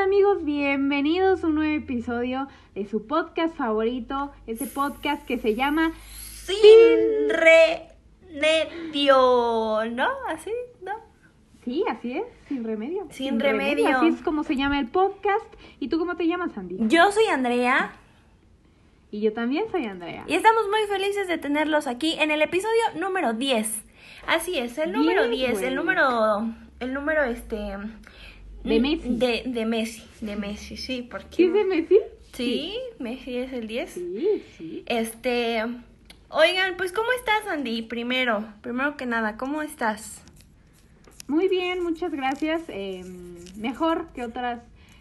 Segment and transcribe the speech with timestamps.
[0.00, 5.54] Hola amigos, bienvenidos a un nuevo episodio de su podcast favorito, ese podcast que se
[5.54, 7.28] llama Sin
[8.32, 10.08] remedio, ¿no?
[10.26, 10.52] ¿Así?
[10.80, 10.92] ¿No?
[11.66, 13.08] Sí, así es, sin remedio.
[13.10, 13.94] Sin remedio.
[13.94, 15.44] Así es como se llama el podcast.
[15.80, 16.78] ¿Y tú cómo te llamas, Andy?
[16.88, 17.92] Yo soy Andrea
[19.10, 20.24] Y yo también soy Andrea.
[20.26, 23.84] y estamos muy felices de tenerlos aquí en el episodio número 10.
[24.26, 25.66] Así es, el número Diez, 10, güey.
[25.66, 26.46] el número,
[26.80, 27.76] el número este...
[28.64, 29.08] De mm, Messi.
[29.08, 31.36] De, de Messi, de Messi, sí, porque...
[31.36, 31.98] ¿Sí es de Messi?
[32.32, 33.90] Sí, Messi es el 10.
[33.90, 34.84] Sí, sí.
[34.86, 35.64] Este,
[36.28, 37.82] oigan, pues ¿cómo estás, Andy?
[37.82, 40.22] Primero, primero que nada, ¿cómo estás?
[41.26, 42.62] Muy bien, muchas gracias.
[42.68, 43.04] Eh,
[43.56, 44.60] mejor que otras,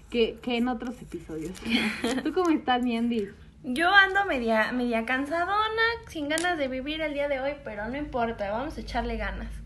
[0.09, 1.53] que, que en otros episodios.
[2.23, 3.27] ¿Tú cómo estás, mi Andy?
[3.63, 7.97] Yo ando media, media cansadona, sin ganas de vivir el día de hoy, pero no
[7.97, 9.58] importa, vamos a echarle ganas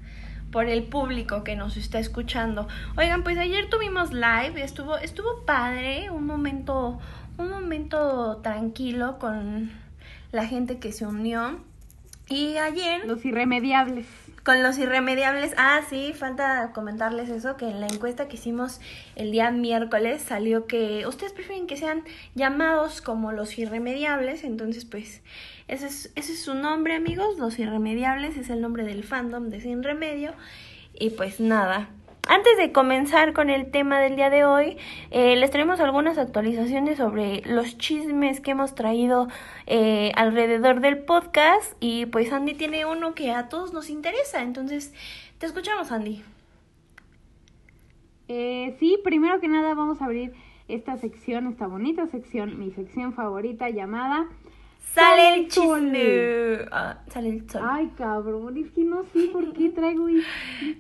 [0.54, 2.68] por el público que nos está escuchando.
[2.96, 7.00] Oigan, pues ayer tuvimos live, estuvo, estuvo padre, un momento,
[7.38, 9.72] un momento tranquilo con
[10.32, 11.60] la gente que se unió.
[12.30, 14.06] Y ayer Los irremediables.
[14.44, 18.80] Con los irremediables, ah, sí, falta comentarles eso, que en la encuesta que hicimos
[19.16, 22.04] el día miércoles salió que ustedes prefieren que sean
[22.36, 25.22] llamados como los irremediables, entonces pues
[25.68, 30.34] ese es, su nombre amigos, los irremediables es el nombre del fandom de Sin Remedio
[30.94, 31.90] y pues nada.
[32.28, 34.78] Antes de comenzar con el tema del día de hoy,
[35.12, 39.28] eh, les traemos algunas actualizaciones sobre los chismes que hemos traído
[39.68, 44.94] eh, alrededor del podcast y pues Andy tiene uno que a todos nos interesa, entonces
[45.38, 46.24] te escuchamos Andy.
[48.30, 50.34] Eh, sí, primero que nada vamos a abrir
[50.70, 54.28] esta sección, esta bonita sección, mi sección favorita llamada
[54.92, 56.66] Sale el chisme.
[56.72, 57.62] Ah, sale el sol.
[57.68, 60.22] Ay, cabrón, es que no sé por qué traigo y-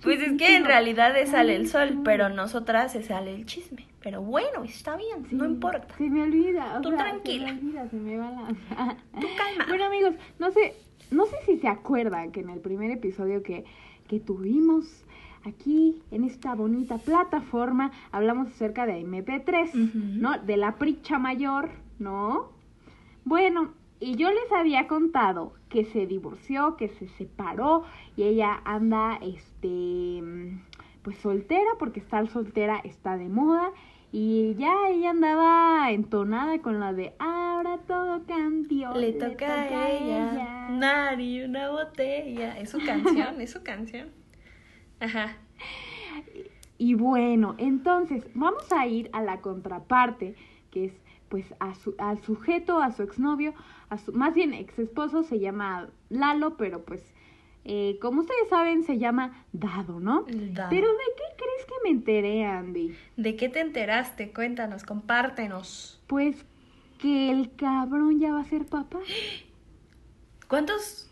[0.03, 3.87] Pues es que en realidad es sale el sol, pero nosotras se sale el chisme.
[4.01, 5.87] Pero bueno, está bien, no importa.
[5.97, 6.77] Se me olvida.
[6.77, 7.47] o Tú sea, tranquila.
[7.47, 8.47] Se me olvida, se me va la.
[9.19, 9.65] Tú calma.
[9.67, 10.75] Bueno, amigos, no sé,
[11.09, 13.63] no sé si se acuerdan que en el primer episodio que,
[14.07, 15.05] que tuvimos
[15.45, 19.89] aquí en esta bonita plataforma hablamos acerca de MP3, Ujú.
[20.21, 20.37] ¿no?
[20.37, 22.51] De la pricha mayor, ¿no?
[23.25, 23.73] Bueno,
[24.03, 27.83] y yo les había contado que se divorció, que se separó
[28.17, 30.21] y ella anda, este,
[31.01, 33.71] pues soltera porque estar soltera está de moda
[34.11, 38.93] y ya ella andaba entonada con la de ahora todo cambió.
[38.93, 42.59] Le toca a ella, Nari, una botella.
[42.59, 44.09] Es su canción, es su canción.
[44.99, 45.37] Ajá.
[46.77, 50.35] Y bueno, entonces vamos a ir a la contraparte,
[50.69, 50.93] que es
[51.33, 53.55] pues a su, al sujeto, a su exnovio,
[53.93, 57.01] a su, más bien ex esposo, se llama Lalo, pero pues
[57.65, 60.25] eh, como ustedes saben se llama Dado, ¿no?
[60.27, 60.69] Dado.
[60.69, 62.95] Pero ¿de qué crees que me enteré, Andy?
[63.15, 64.33] ¿De qué te enteraste?
[64.33, 66.01] Cuéntanos, compártenos.
[66.07, 66.45] Pues
[66.99, 68.99] que el cabrón ya va a ser papá.
[70.47, 71.09] ¿Cuántos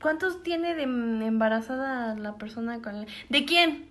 [0.00, 3.06] cuántos tiene de embarazada la persona con el...
[3.28, 3.88] ¿De quién?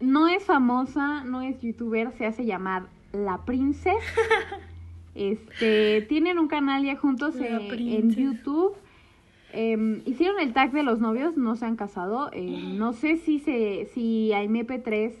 [0.00, 3.94] No es famosa, no es youtuber, se hace llamar La Princess.
[5.14, 8.10] Este, tienen un canal ya juntos eh, en.
[8.10, 8.74] YouTube.
[9.52, 12.30] Em, hicieron el tag de los novios, no se han casado.
[12.32, 15.12] eh, no sé si se, si Aime P3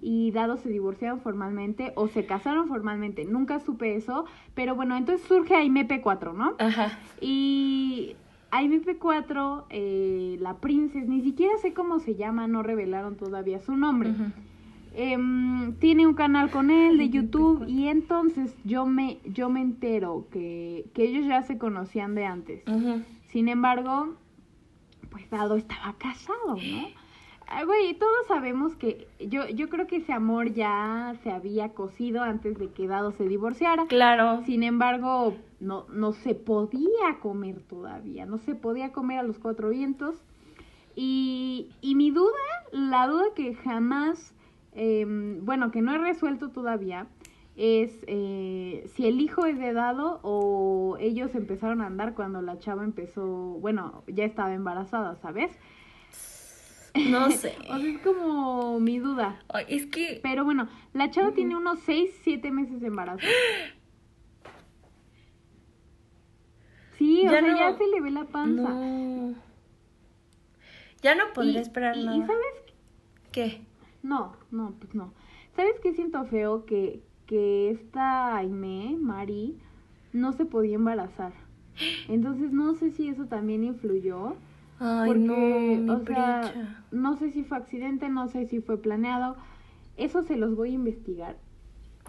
[0.00, 3.24] y Dado se divorciaron formalmente o se casaron formalmente.
[3.24, 4.26] Nunca supe eso.
[4.54, 6.54] Pero bueno, entonces surge Aime P4, ¿no?
[6.58, 6.98] Ajá.
[7.20, 8.14] Y
[8.50, 13.76] Aime P4, eh, la Princess, ni siquiera sé cómo se llama, no revelaron todavía su
[13.76, 14.10] nombre.
[14.94, 20.26] Em, tiene un canal con él de YouTube y entonces yo me yo me entero
[20.30, 22.62] que, que ellos ya se conocían de antes.
[23.28, 24.14] Sin embargo,
[25.10, 26.88] pues Dado estaba casado, ¿no?
[27.50, 32.22] Ah, Güey, todos sabemos que yo yo creo que ese amor ya se había cocido
[32.22, 33.86] antes de que Dado se divorciara.
[33.86, 34.42] Claro.
[34.44, 39.70] Sin embargo, no, no se podía comer todavía, no se podía comer a los cuatro
[39.70, 40.22] vientos.
[40.94, 42.32] Y, y mi duda,
[42.72, 44.34] la duda que jamás,
[44.78, 47.06] em, bueno, que no he resuelto todavía,
[47.56, 52.58] es eh, si el hijo es de dado o ellos empezaron a andar cuando la
[52.58, 55.50] chava empezó, bueno, ya estaba embarazada, ¿sabes?
[57.10, 57.54] No sé.
[57.70, 59.40] O sea, es como mi duda.
[59.68, 63.26] Es que Pero bueno, la chava tiene unos 6, 7 meses de embarazo.
[66.96, 68.62] Sí, o sea, no- ya se le ve la panza.
[68.70, 69.34] no.
[71.00, 72.16] Ya no podré Y- esperar y, nada.
[72.18, 72.62] y ¿sabes?
[73.30, 73.60] ¿Qué?
[74.02, 75.12] No, no, pues no.
[75.54, 76.64] ¿Sabes qué siento feo?
[76.64, 79.58] Que, que esta Aime, Mari,
[80.12, 81.32] no se podía embarazar.
[82.08, 84.34] Entonces no sé si eso también influyó.
[84.80, 89.36] Ay, porque, no, o sea, no sé si fue accidente, no sé si fue planeado.
[89.96, 91.36] Eso se los voy a investigar.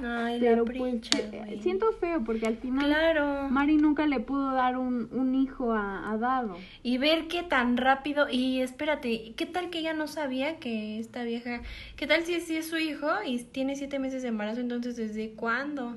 [0.04, 3.50] Ay, Pero la pues princha, eh, siento feo porque al final Claro.
[3.50, 6.58] Mari nunca le pudo dar un, un hijo a, a Dado.
[6.84, 8.28] Y ver qué tan rápido.
[8.30, 11.62] Y espérate, ¿qué tal que ella no sabía que esta vieja.
[11.96, 14.62] ¿Qué tal si sí es su hijo y tiene siete meses de embarazo?
[14.62, 15.96] Entonces, ¿desde cuándo?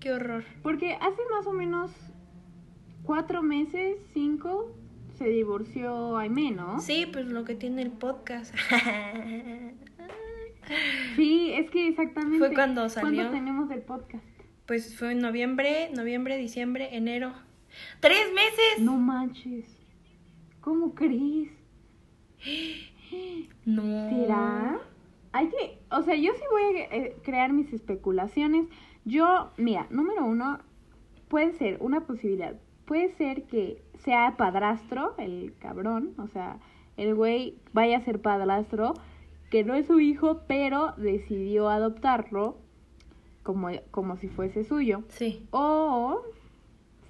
[0.00, 0.44] Qué horror.
[0.62, 1.90] Porque hace más o menos
[3.04, 4.72] cuatro meses, cinco,
[5.18, 6.80] se divorció Aimee, ¿no?
[6.80, 8.54] Sí, pues lo que tiene el podcast.
[11.16, 12.38] Sí, es que exactamente.
[12.38, 13.22] Fue cuando salió.
[13.22, 14.24] ¿Cuándo tenemos el podcast?
[14.66, 17.32] pues fue en noviembre, noviembre, diciembre, enero.
[18.00, 18.80] ¡Tres meses!
[18.80, 19.66] No manches.
[20.60, 21.50] ¿Cómo crees?
[23.66, 24.08] No.
[24.08, 24.80] ¿Será?
[25.32, 28.66] Hay que, o sea, yo sí voy a eh, crear mis especulaciones.
[29.04, 30.58] Yo, mira, número uno,
[31.28, 32.54] puede ser una posibilidad.
[32.86, 36.58] Puede ser que sea padrastro, el cabrón, o sea,
[36.96, 38.94] el güey vaya a ser padrastro,
[39.52, 42.56] que no es su hijo, pero decidió adoptarlo
[43.42, 45.02] como, como si fuese suyo.
[45.08, 45.46] Sí.
[45.50, 46.22] O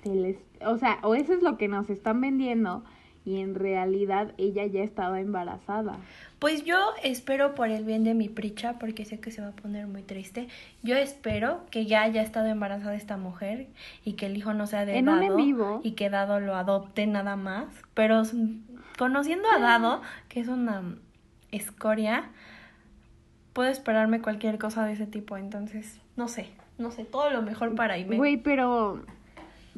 [0.03, 2.83] se les, o sea, o eso es lo que nos están vendiendo
[3.25, 5.99] y en realidad ella ya estaba embarazada.
[6.41, 9.53] Pues yo espero por el bien de mi pricha, porque sé que se va a
[9.53, 10.49] poner muy triste.
[10.83, 13.69] Yo espero que ya haya estado embarazada esta mujer
[14.05, 15.81] y que el hijo no sea de En Dado vivo.
[15.85, 17.67] y que Dado lo adopte nada más.
[17.94, 18.23] Pero
[18.99, 20.83] conociendo a Dado, que es una
[21.52, 22.31] escoria,
[23.52, 25.37] puedo esperarme cualquier cosa de ese tipo.
[25.37, 28.16] Entonces, no sé, no sé, todo lo mejor para Aime.
[28.16, 29.02] Güey, pero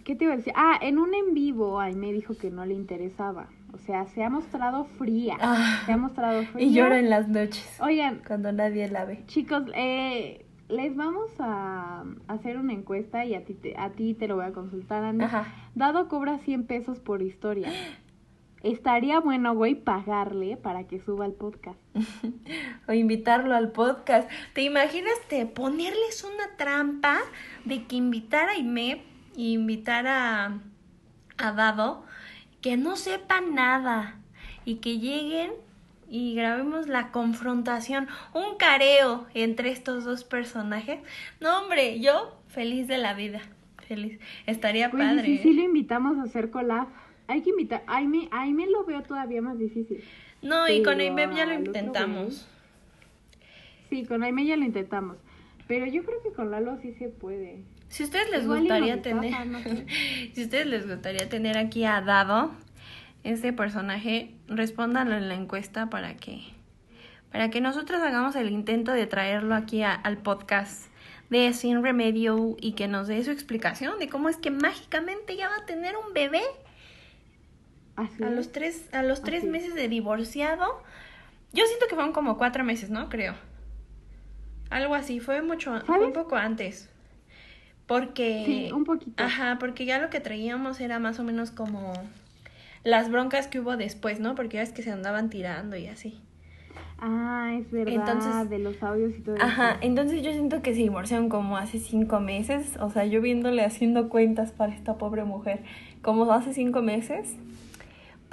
[0.04, 0.52] ¿qué te iba a decir?
[0.56, 3.48] Ah, en un en vivo ay me dijo que no le interesaba.
[3.72, 5.36] O sea, se ha mostrado fría.
[5.40, 5.82] Ah.
[5.84, 6.66] Se ha mostrado fría.
[6.66, 9.24] Y lloro en las noches, Oigan, cuando nadie la ve.
[9.26, 14.28] chicos, eh, les vamos a hacer una encuesta y a ti te, a ti te
[14.28, 15.24] lo voy a consultar, Andy.
[15.24, 15.46] Ajá.
[15.74, 17.68] Dado cobra 100 pesos por historia.
[18.64, 21.78] Estaría bueno, güey, pagarle para que suba el podcast.
[22.88, 24.30] o invitarlo al podcast.
[24.54, 27.18] ¿Te imaginas te ponerles una trampa
[27.66, 29.02] de que invitar a Aime
[29.36, 30.58] y invitar a,
[31.36, 32.06] a Dado
[32.62, 34.16] que no sepan nada
[34.64, 35.50] y que lleguen
[36.08, 41.00] y grabemos la confrontación, un careo entre estos dos personajes?
[41.38, 43.42] No, hombre, yo feliz de la vida.
[43.86, 44.18] Feliz.
[44.46, 45.28] Estaría Güey, padre.
[45.28, 45.54] y si sí ¿eh?
[45.54, 46.88] lo invitamos a hacer collab.
[47.28, 47.82] Hay que invitar.
[47.86, 50.04] Aime, Aime lo veo todavía más difícil.
[50.42, 52.46] No, y con Aime ya lo intentamos.
[53.90, 55.16] Sí, con Aime ya lo intentamos.
[55.66, 57.62] Pero yo creo que con Lalo sí se puede.
[57.88, 59.86] Si ustedes les Igual gustaría tener, no sé.
[60.34, 62.52] si ustedes les gustaría tener aquí a Dado,
[63.22, 66.42] este personaje, respóndanlo en la encuesta para que,
[67.32, 70.90] para que nosotros hagamos el intento de traerlo aquí a- al podcast
[71.30, 75.48] de Sin Remedio y que nos dé su explicación de cómo es que mágicamente ya
[75.48, 76.42] va a tener un bebé
[77.96, 78.32] Así a es.
[78.34, 80.82] los tres, a los tres Así meses de divorciado.
[81.52, 83.08] Yo siento que fueron como cuatro meses, ¿no?
[83.08, 83.34] Creo.
[84.70, 86.88] Algo así, fue mucho, fue un poco antes.
[87.86, 88.42] Porque...
[88.46, 89.22] Sí, un poquito.
[89.22, 91.92] Ajá, porque ya lo que traíamos era más o menos como
[92.82, 94.34] las broncas que hubo después, ¿no?
[94.34, 96.20] Porque ya es que se andaban tirando y así.
[96.98, 97.94] Ah, es verdad.
[97.94, 99.78] Entonces- de los audios y todo Ajá, eso.
[99.82, 104.08] entonces yo siento que se divorciaron como hace cinco meses, o sea, yo viéndole haciendo
[104.08, 105.62] cuentas para esta pobre mujer,
[106.02, 107.36] como hace cinco meses,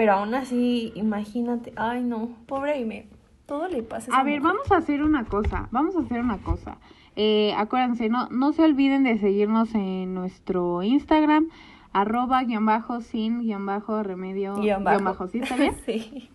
[0.01, 3.05] pero aún así, imagínate, ay no, pobre y me,
[3.45, 4.11] todo le pasa.
[4.11, 4.55] A ver, mujer.
[4.55, 5.67] vamos a hacer una cosa.
[5.69, 6.79] Vamos a hacer una cosa.
[7.15, 11.49] Eh, acuérdense, no, no se olviden de seguirnos en nuestro Instagram,
[11.93, 15.27] arroba guion bajo sin guion bajo remedio Guión bajo.
[15.27, 15.75] ¿sí está bien?
[15.85, 16.31] sí.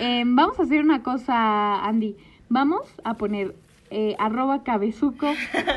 [0.00, 2.16] Eh, vamos a hacer una cosa, Andy.
[2.48, 3.54] Vamos a poner
[3.90, 5.28] eh, arroba cabezuco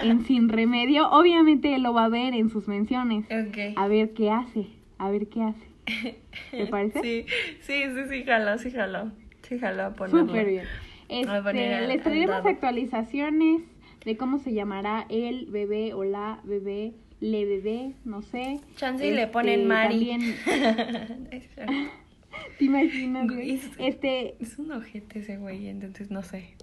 [0.02, 1.12] en sin remedio.
[1.12, 3.28] Obviamente lo va a ver en sus menciones.
[3.76, 4.66] A ver qué hace.
[4.98, 5.75] A ver qué hace.
[6.52, 7.02] ¿Te parece?
[7.02, 7.26] Sí,
[7.62, 9.12] sí, sí, sí, jaló, sí, jaló.
[9.44, 10.26] Sí, jaló a ponerlo.
[10.28, 10.66] Súper bien.
[11.08, 13.62] Poner Este, les traeremos actualizaciones
[14.06, 18.60] de cómo se llamará el bebé o la bebé, le bebé, no sé.
[18.76, 19.90] Chance y le Este, ponen Mari.
[19.90, 20.36] También,
[22.58, 23.52] ¿te imaginas, güey?
[23.56, 26.56] Es- Este, es un ojete ese güey, entonces no sé.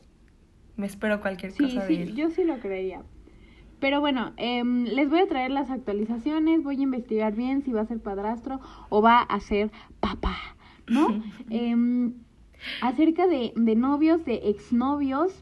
[0.76, 2.14] Me espero cualquier sí, cosa de sí, él.
[2.16, 3.02] yo sí lo creía.
[3.82, 7.80] Pero bueno, em, les voy a traer las actualizaciones, voy a investigar bien si va
[7.80, 8.60] a ser padrastro
[8.90, 10.36] o va a ser papá,
[10.86, 11.08] ¿no?
[11.50, 12.12] Em,
[12.80, 15.32] acerca de, de novios, de exnovios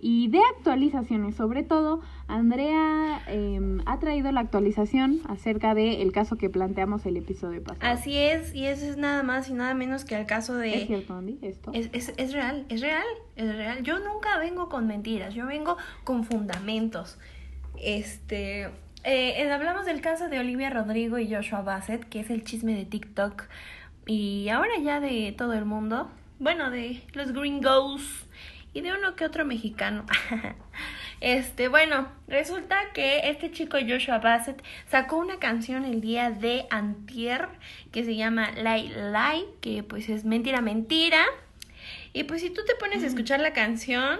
[0.00, 1.36] y de actualizaciones.
[1.36, 7.62] Sobre todo, Andrea em, ha traído la actualización acerca del caso que planteamos el episodio
[7.62, 7.92] pasado.
[7.92, 10.74] Así es, y eso es nada más y nada menos que el caso de...
[10.74, 11.38] ¿Es cierto, Andy?
[11.42, 11.70] Esto.
[11.72, 13.84] Es, es, es real, es real, es real.
[13.84, 17.18] Yo nunca vengo con mentiras, yo vengo con fundamentos.
[17.80, 18.70] Este,
[19.04, 22.84] eh, hablamos del caso de Olivia Rodrigo y Joshua Bassett, que es el chisme de
[22.84, 23.44] TikTok
[24.06, 26.10] y ahora ya de todo el mundo.
[26.38, 28.26] Bueno, de los gringos
[28.72, 30.04] y de uno que otro mexicano.
[31.20, 37.48] este, bueno, resulta que este chico Joshua Bassett sacó una canción el día de antier
[37.92, 41.24] que se llama Lie Lie, que pues es mentira mentira.
[42.12, 44.18] Y pues si tú te pones a escuchar la canción,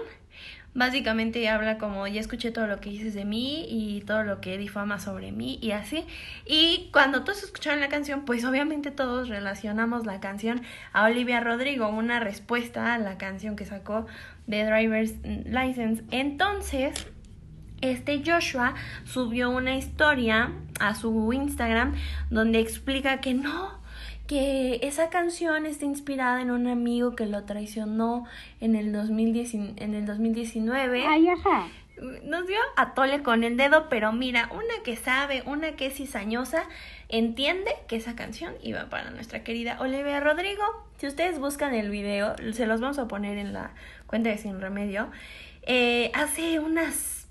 [0.75, 4.57] básicamente habla como ya escuché todo lo que dices de mí y todo lo que
[4.57, 6.05] difama sobre mí y así.
[6.45, 10.61] Y cuando todos escucharon la canción, pues obviamente todos relacionamos la canción
[10.93, 14.05] a Olivia Rodrigo, una respuesta a la canción que sacó
[14.45, 16.03] de Driver's License.
[16.11, 17.07] Entonces,
[17.81, 21.95] este Joshua subió una historia a su Instagram
[22.29, 23.79] donde explica que no,
[24.27, 28.25] que esa canción está inspirada en un amigo que lo traicionó
[28.59, 31.05] en el, 2010, en el 2019.
[31.07, 31.67] Ay, ajá.
[32.23, 35.95] Nos dio a tole con el dedo, pero mira, una que sabe, una que es
[35.95, 36.63] cizañosa,
[37.07, 40.63] entiende que esa canción iba para nuestra querida Olivia Rodrigo.
[40.97, 43.71] Si ustedes buscan el video, se los vamos a poner en la
[44.07, 45.09] cuenta de Sin Remedio.
[45.61, 47.27] Eh, hace unas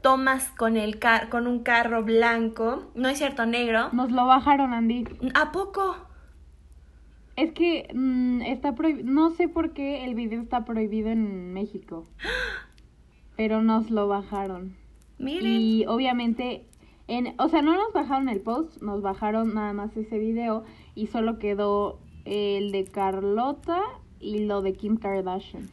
[0.00, 3.90] tomas con el car con un carro blanco, no es cierto, negro.
[3.92, 5.04] Nos lo bajaron, Andy.
[5.34, 6.09] ¿A poco?
[7.40, 12.04] Es que mm, está prohibido, no sé por qué el video está prohibido en México,
[13.36, 14.76] pero nos lo bajaron.
[15.16, 15.50] Miren.
[15.50, 16.66] Y obviamente,
[17.08, 21.06] en, o sea, no nos bajaron el post, nos bajaron nada más ese video y
[21.06, 23.80] solo quedó el de Carlota
[24.20, 25.70] y lo de Kim Kardashian,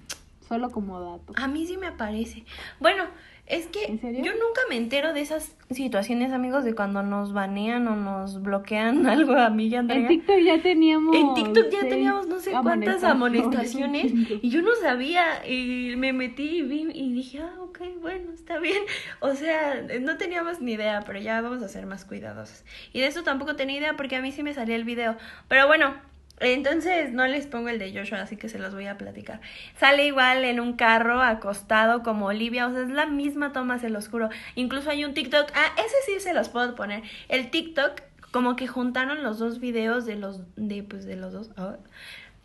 [0.48, 1.34] solo como dato.
[1.36, 2.46] A mí sí me aparece.
[2.80, 3.04] Bueno,
[3.48, 4.24] es que ¿En serio?
[4.24, 9.06] yo nunca me entero de esas situaciones, amigos, de cuando nos banean o nos bloquean
[9.08, 10.02] algo a mí y a Andrea.
[10.02, 11.16] En TikTok ya teníamos.
[11.16, 14.12] En TikTok ya teníamos no sé cuántas amonestaciones.
[14.12, 18.34] amonestaciones y yo no sabía y me metí y vi y dije, ah, ok, bueno,
[18.34, 18.84] está bien.
[19.20, 22.64] O sea, no teníamos ni idea, pero ya vamos a ser más cuidadosos.
[22.94, 25.16] Y de eso tampoco tenía idea porque a mí sí me salía el video.
[25.48, 25.96] Pero bueno,
[26.40, 29.42] entonces no les pongo el de Joshua, así que se los voy a platicar.
[29.80, 33.90] Sale igual en un carro acostado como Olivia, o sea, es la misma toma, se
[33.90, 34.30] los juro.
[34.56, 37.04] Incluso hay un TikTok, ah, ese sí se los puedo poner.
[37.28, 38.02] El TikTok,
[38.32, 41.50] como que juntaron los dos videos de los, de, pues, de los dos.
[41.58, 41.78] ah,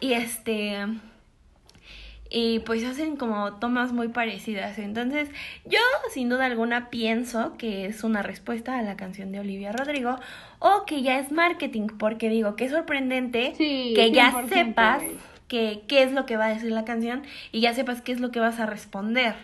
[0.00, 0.86] y este,
[2.32, 4.78] y pues hacen como tomas muy parecidas.
[4.78, 5.28] Entonces,
[5.66, 5.78] yo
[6.12, 10.16] sin duda alguna pienso que es una respuesta a la canción de Olivia Rodrigo
[10.58, 15.02] o que ya es marketing, porque digo, qué sorprendente Sí, que ya 100%, sepas
[15.48, 17.22] que qué es lo que va a decir la canción
[17.52, 19.34] y ya sepas qué es lo que vas a responder,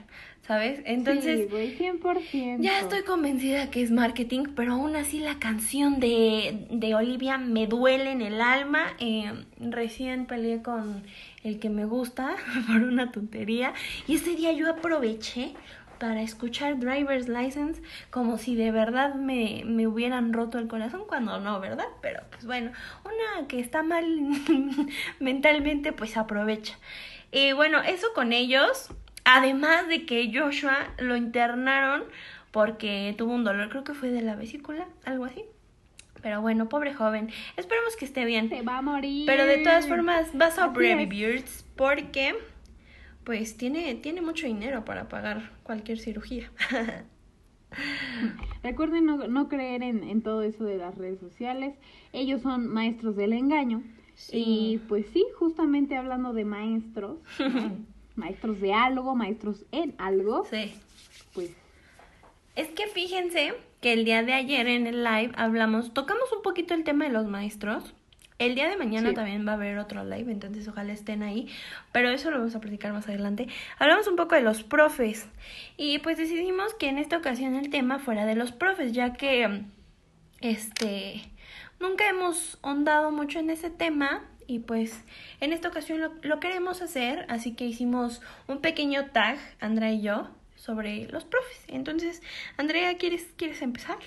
[0.47, 0.81] ¿sabes?
[0.87, 2.57] Entonces, Sí, güey, 100%.
[2.61, 7.67] ya estoy convencida que es marketing, pero aún así la canción de, de Olivia me
[7.67, 8.85] duele en el alma.
[9.01, 9.31] Eh,
[9.61, 11.03] recién peleé con
[11.49, 12.37] el que me gusta
[12.67, 13.73] por una tontería
[14.07, 15.55] y ese día yo aproveché
[15.99, 21.41] para escuchar Driver's License como si de verdad me, me hubieran roto el corazón cuando
[21.41, 21.87] no, ¿verdad?
[22.01, 22.71] Pero pues bueno,
[23.05, 24.07] una que está mal
[25.21, 26.79] mentalmente pues aprovecha.
[27.33, 28.89] Y bueno, eso con ellos.
[29.25, 32.05] Además de que Joshua lo internaron
[32.51, 35.45] porque tuvo un dolor, creo que fue de la vesícula, algo así.
[36.23, 37.31] Pero bueno, pobre joven.
[37.57, 38.49] Esperemos que esté bien.
[38.49, 39.27] Se va a morir.
[39.27, 40.69] Pero de todas formas, vas a.
[40.69, 42.35] Beards porque
[43.25, 46.51] pues tiene, tiene mucho dinero para pagar cualquier cirugía.
[48.63, 51.75] Recuerden no, no creer en, en todo eso de las redes sociales.
[52.13, 53.83] Ellos son maestros del engaño.
[54.15, 54.45] Sí.
[54.47, 57.77] Y pues sí, justamente hablando de maestros, ¿no?
[58.17, 60.75] maestros de algo, maestros en algo, sí.
[61.35, 61.51] pues
[62.57, 66.75] Es que fíjense que el día de ayer en el live hablamos, tocamos un poquito
[66.75, 67.95] el tema de los maestros.
[68.39, 69.15] El día de mañana Sí.
[69.17, 71.49] también va a haber otro live, entonces ojalá estén ahí,
[71.91, 73.49] pero eso lo vamos a platicar más adelante.
[73.81, 75.29] Hablamos un poco de los profes
[75.77, 79.63] y pues decidimos que en esta ocasión el tema fuera de los profes, ya que
[80.41, 81.21] este
[81.81, 85.05] nunca hemos ahondado mucho en ese tema y pues
[85.41, 90.01] en esta ocasión lo, lo queremos hacer, así que hicimos un pequeño tag, Andrea y
[90.01, 91.65] yo, sobre los profes.
[91.69, 92.23] Entonces,
[92.57, 93.99] Andrea, ¿quieres, ¿quieres empezar?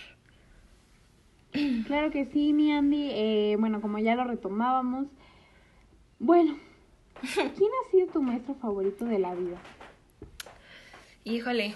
[1.88, 3.10] Claro que sí, mi Andy.
[3.12, 5.08] Eh, bueno, como ya lo retomábamos.
[6.20, 6.58] Bueno,
[7.22, 9.58] ¿quién ha sido tu maestro favorito de la vida?
[11.24, 11.74] Híjole.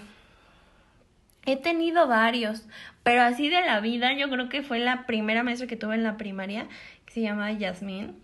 [1.48, 2.66] He tenido varios,
[3.04, 6.02] pero así de la vida, yo creo que fue la primera maestra que tuve en
[6.02, 6.66] la primaria,
[7.04, 8.16] que se llama Yasmín.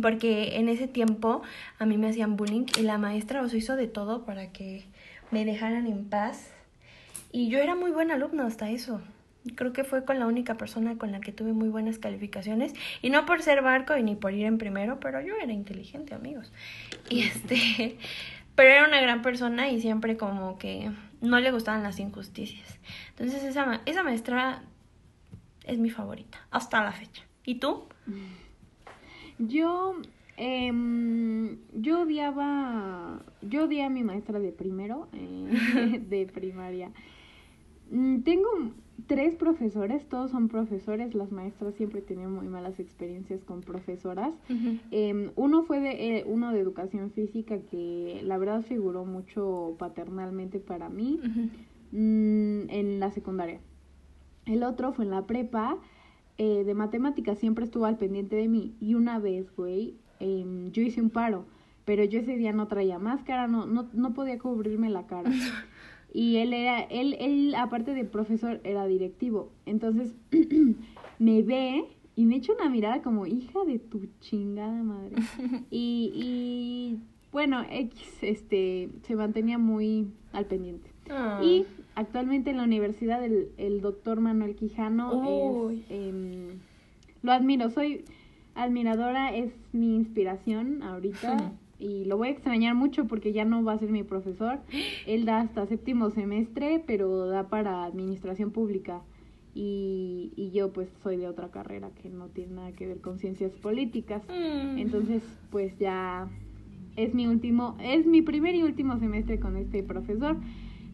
[0.00, 1.42] Porque en ese tiempo
[1.78, 4.86] a mí me hacían bullying y la maestra os hizo de todo para que
[5.30, 6.50] me dejaran en paz.
[7.32, 9.00] Y yo era muy buena alumna hasta eso.
[9.54, 12.74] Creo que fue con la única persona con la que tuve muy buenas calificaciones.
[13.02, 16.14] Y no por ser barco y ni por ir en primero, pero yo era inteligente,
[16.14, 16.52] amigos.
[17.08, 17.96] Y este,
[18.54, 22.78] pero era una gran persona y siempre como que no le gustaban las injusticias.
[23.10, 24.62] Entonces esa, ma- esa maestra
[25.64, 27.22] es mi favorita, hasta la fecha.
[27.44, 27.86] ¿Y tú?
[29.38, 29.96] Yo,
[30.40, 36.90] em, yo odiaba, yo odié a mi maestra de primero, eh, de primaria.
[37.90, 38.48] Mm, Tengo
[39.06, 44.32] tres profesores, todos son profesores, las maestras siempre tenían muy malas experiencias con profesoras.
[44.90, 50.58] Eh, uno fue de, eh, uno de educación física que la verdad figuró mucho paternalmente
[50.60, 51.18] para mí
[51.92, 53.60] mm, en la secundaria.
[54.46, 55.76] El otro fue en la prepa,
[56.38, 58.74] eh, de matemáticas siempre estuvo al pendiente de mí.
[58.80, 61.44] Y una vez, güey, em, yo hice un paro,
[61.84, 65.30] pero yo ese día no traía máscara, no, no, no podía cubrirme la cara.
[66.12, 69.52] Y él era, él, él, aparte de profesor, era directivo.
[69.64, 70.12] Entonces,
[71.20, 71.84] me ve
[72.16, 75.16] y me echa una mirada como, hija de tu chingada madre.
[75.70, 76.98] Y, y
[77.32, 80.90] bueno, X, este, se mantenía muy al pendiente.
[81.08, 81.40] Ah.
[81.42, 86.58] Y actualmente en la universidad el, el doctor Manuel Quijano es, em,
[87.22, 88.04] lo admiro, soy
[88.62, 93.72] admiradora, es mi inspiración ahorita y lo voy a extrañar mucho porque ya no va
[93.72, 94.60] a ser mi profesor.
[95.06, 99.02] Él da hasta séptimo semestre, pero da para administración pública.
[99.54, 103.18] Y, y yo pues soy de otra carrera que no tiene nada que ver con
[103.18, 104.22] ciencias políticas.
[104.28, 104.78] Mm.
[104.78, 106.28] Entonces, pues ya
[106.96, 110.36] es mi último, es mi primer y último semestre con este profesor,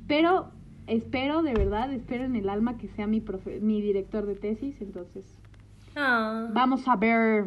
[0.07, 0.51] pero
[0.87, 4.81] espero, de verdad, espero en el alma que sea mi profe, mi director de tesis,
[4.81, 5.25] entonces
[5.97, 6.47] Ah.
[6.53, 7.47] vamos a ver.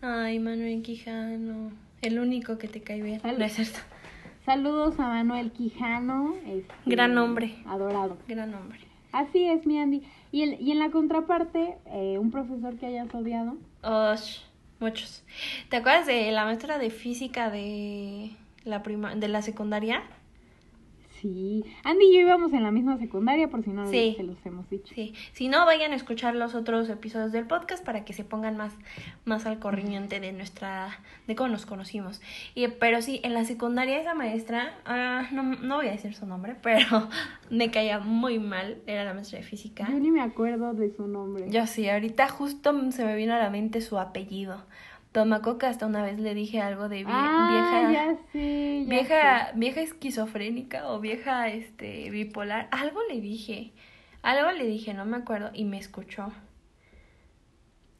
[0.00, 1.70] Ay, Manuel Quijano.
[2.00, 3.20] El único que te cae bien.
[3.20, 3.38] Salud.
[3.38, 3.78] No es cierto.
[4.44, 7.54] Saludos a Manuel Quijano, este, Gran hombre.
[7.64, 8.18] adorado.
[8.26, 8.80] Gran hombre.
[9.12, 10.02] Así es, mi Andy.
[10.32, 13.56] Y, el, y en la contraparte, eh, un profesor que hayas odiado.
[14.80, 15.22] Muchos.
[15.68, 18.32] ¿Te acuerdas de la maestra de física de
[18.64, 20.02] la prima de la secundaria?
[21.22, 24.14] Sí, Andy y yo íbamos en la misma secundaria, por si no Sí.
[24.16, 24.92] se los hemos dicho.
[24.92, 25.14] Sí.
[25.32, 28.74] Si no, vayan a escuchar los otros episodios del podcast para que se pongan más,
[29.24, 30.98] más al corriente de nuestra,
[31.28, 32.20] de cómo nos conocimos.
[32.56, 36.26] Y, pero sí, en la secundaria esa maestra, ah, no, no voy a decir su
[36.26, 37.08] nombre, pero
[37.50, 38.78] me caía muy mal.
[38.88, 39.86] Era la maestra de física.
[39.88, 41.46] Yo ni me acuerdo de su nombre.
[41.50, 44.64] Yo sí, ahorita justo se me vino a la mente su apellido.
[45.12, 47.92] Tomacoca hasta una vez le dije algo de vie- ah, vieja.
[47.92, 52.68] ya sé, ya vieja, vieja esquizofrénica o vieja este bipolar.
[52.70, 53.72] Algo le dije.
[54.22, 56.32] Algo le dije, no me acuerdo, y me escuchó.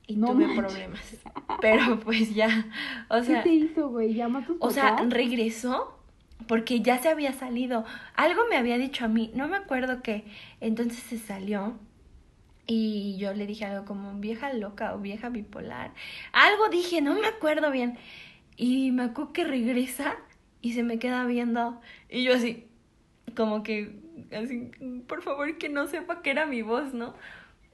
[0.07, 0.59] Y No tuve manches.
[0.64, 1.16] problemas.
[1.61, 2.66] Pero pues ya.
[3.09, 4.14] O sea, ¿Qué te hizo, güey?
[4.14, 5.98] ¿Llamó a tus o sea, regresó
[6.48, 7.85] porque ya se había salido.
[8.16, 10.25] Algo me había dicho a mí, no me acuerdo qué.
[10.61, 11.75] Entonces se salió
[12.75, 15.93] y yo le dije algo como vieja loca o vieja bipolar.
[16.33, 17.99] Algo dije, no me acuerdo bien.
[18.57, 20.17] Y me acuerdo que regresa
[20.63, 22.67] y se me queda viendo y yo así,
[23.37, 23.97] como que,
[24.35, 24.71] así,
[25.07, 27.15] por favor que no sepa que era mi voz, ¿no?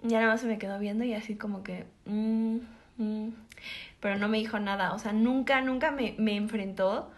[0.02, 2.58] Y nada más se me quedó viendo y así como que, mm,
[2.96, 3.28] mm.
[4.00, 7.10] pero no me dijo nada, o sea, nunca, nunca me, me enfrentó,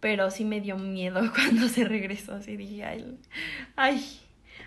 [0.00, 3.18] pero sí me dio miedo cuando se regresó, así dije, ay,
[3.76, 4.23] ay,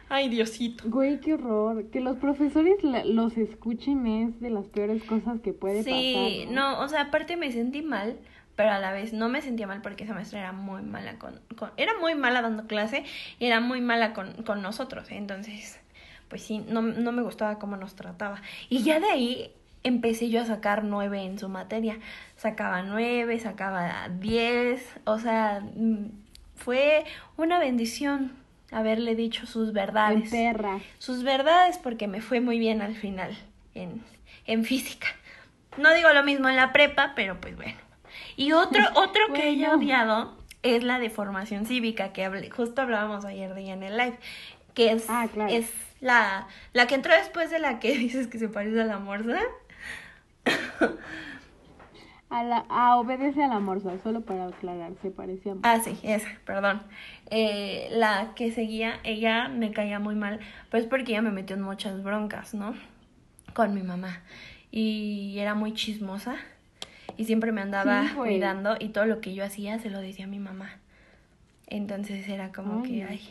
[0.10, 0.84] ay, Diosito.
[0.88, 1.86] Güey, qué horror.
[1.92, 6.54] Que los profesores la- los escuchen es de las peores cosas que puede Sí, pasar.
[6.54, 8.18] no, o sea, aparte me sentí mal,
[8.56, 11.40] pero a la vez no me sentía mal porque esa maestra era muy mala con,
[11.58, 13.04] con era muy mala dando clase
[13.40, 15.80] y era muy mala con, con nosotros, entonces,
[16.28, 18.42] pues sí, no, no me gustaba cómo nos trataba.
[18.70, 19.52] Y ya de ahí
[19.84, 22.00] empecé yo a sacar nueve en su materia,
[22.36, 26.06] sacaba nueve, sacaba diez, o sea, mm,
[26.56, 27.06] fue
[27.38, 28.32] una bendición
[28.72, 30.80] haberle dicho sus verdades perra.
[31.00, 33.38] sus verdades porque me fue muy bien al final
[33.74, 34.04] en,
[34.46, 35.08] en física.
[35.78, 37.78] No digo lo mismo en la prepa, pero pues bueno.
[38.36, 39.84] Y otro, otro que haya Bueno.
[39.84, 43.96] odiado es la de formación cívica, que hablé- justo hablábamos ayer de ella en el
[43.98, 44.18] live,
[44.74, 45.54] que es, Ah, claro.
[45.54, 45.70] es
[46.02, 49.40] la, la que entró después de la que dices que se parece a la morsa.
[52.30, 55.56] A, la, a obedece a la morsa, solo para aclarar, se parecía.
[55.64, 56.82] Ah, sí, esa, perdón.
[57.30, 61.62] Eh, la que seguía, ella me caía muy mal, pues porque ella me metió en
[61.62, 62.74] muchas broncas, ¿no?
[63.54, 64.22] Con mi mamá.
[64.72, 66.36] Y era muy chismosa.
[67.16, 70.26] Y siempre me andaba Sí, cuidando y todo lo que yo hacía se lo decía
[70.26, 70.70] a mi mamá.
[71.68, 73.30] Entonces era como Ay, que, ay,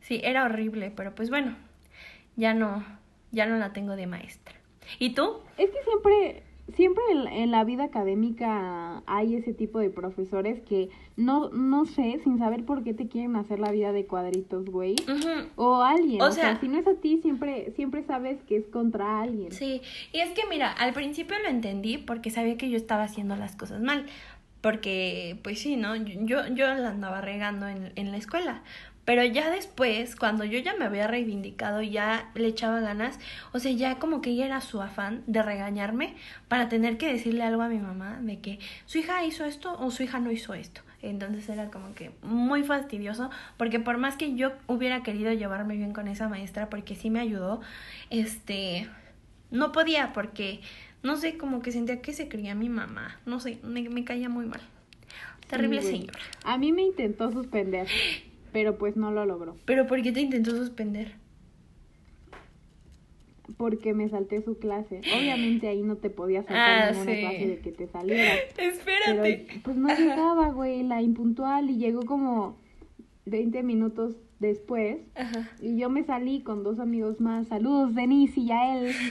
[0.00, 1.56] sí, era horrible, pero pues bueno,
[2.36, 2.84] ya no,
[3.32, 4.54] ya no la tengo de maestra.
[4.98, 5.40] ¿Y tú?
[5.58, 10.88] Es que siempre, siempre en, en la vida académica hay ese tipo de profesores que
[11.16, 14.96] no, no sé, sin saber por qué te quieren hacer la vida de cuadritos, güey.
[15.56, 18.56] O alguien, O o, sea, sea- si no es a ti, siempre, siempre sabes que
[18.56, 19.52] es contra alguien.
[19.52, 23.36] Sí, y es que mira, al principio lo entendí porque sabía que yo estaba haciendo
[23.36, 24.06] las cosas mal,
[24.60, 25.94] porque pues sí, ¿no?
[25.96, 28.62] Yo, yo la andaba regando en, en la escuela,
[29.04, 33.18] pero ya después, cuando yo ya me había reivindicado, ya le echaba ganas,
[33.52, 36.14] o sea, ya como que ya era su afán de regañarme
[36.48, 39.90] para tener que decirle algo a mi mamá de que su hija hizo esto o
[39.90, 40.80] su hija no hizo esto.
[41.02, 45.92] Entonces era como que muy fastidioso, porque por más que yo hubiera querido llevarme bien
[45.92, 47.60] con esa maestra, porque sí me ayudó,
[48.08, 48.88] este,
[49.50, 50.60] no podía, porque,
[51.02, 54.30] no sé, como que sentía que se creía mi mamá, no sé, me, me caía
[54.30, 54.62] muy mal.
[55.46, 56.18] Terrible Sí, señora.
[56.44, 57.86] A mí me intentó suspender,
[58.54, 59.56] pero pues no lo logró.
[59.66, 61.16] Pero ¿por qué te intentó suspender?
[63.58, 65.00] Porque me salté su clase.
[65.18, 67.20] Obviamente ahí no te podía saltar Ah, ninguna sí.
[67.20, 68.38] clase de que te salieras.
[68.56, 69.44] Espérate.
[69.48, 72.56] Pero pues no llegaba, güey, la impuntual y llegó como
[73.26, 75.50] 20 minutos después Ajá.
[75.60, 77.48] y yo me salí con dos amigos más.
[77.48, 78.92] Saludos, Denise y Yael.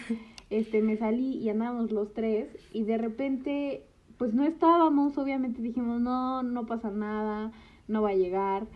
[0.49, 3.81] Este, me salí y andábamos los tres y de repente
[4.19, 7.51] pues no estábamos, obviamente dijimos, "No, no pasa nada,
[7.87, 8.67] no va a llegar."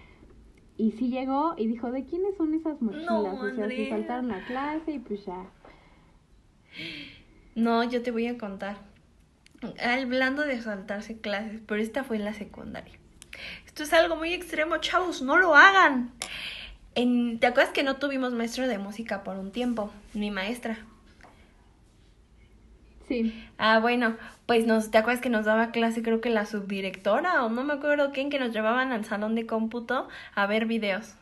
[0.78, 3.90] Y sí llegó y dijo, "¿De quiénes son esas mochilas?" o sea, se Andrea.
[3.90, 5.46] saltaron la clase y pues ya.
[7.56, 8.78] No, yo te voy a contar.
[9.84, 12.94] Hablando de saltarse clases, pero esta fue en la secundaria.
[13.66, 16.12] Esto es algo muy extremo, chavos, no lo hagan.
[16.96, 19.92] En, ¿Te acuerdas que no tuvimos maestro de música por un tiempo?
[20.14, 20.78] Mi maestra.
[23.08, 23.34] Sí.
[23.58, 27.50] Ah, bueno, pues nos, ¿te acuerdas que nos daba clase creo que la subdirectora o
[27.50, 31.16] no me acuerdo quién que nos llevaban al salón de cómputo a ver videos?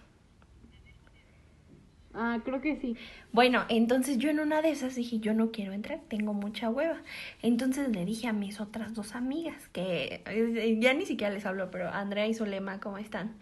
[2.13, 2.95] Ah, creo que sí.
[3.33, 7.01] Bueno, entonces yo en una de esas dije, yo no quiero entrar, tengo mucha hueva.
[7.41, 11.69] Entonces le dije a mis otras dos amigas, que eh, ya ni siquiera les hablo,
[11.71, 13.35] pero Andrea y Zulema, ¿cómo están?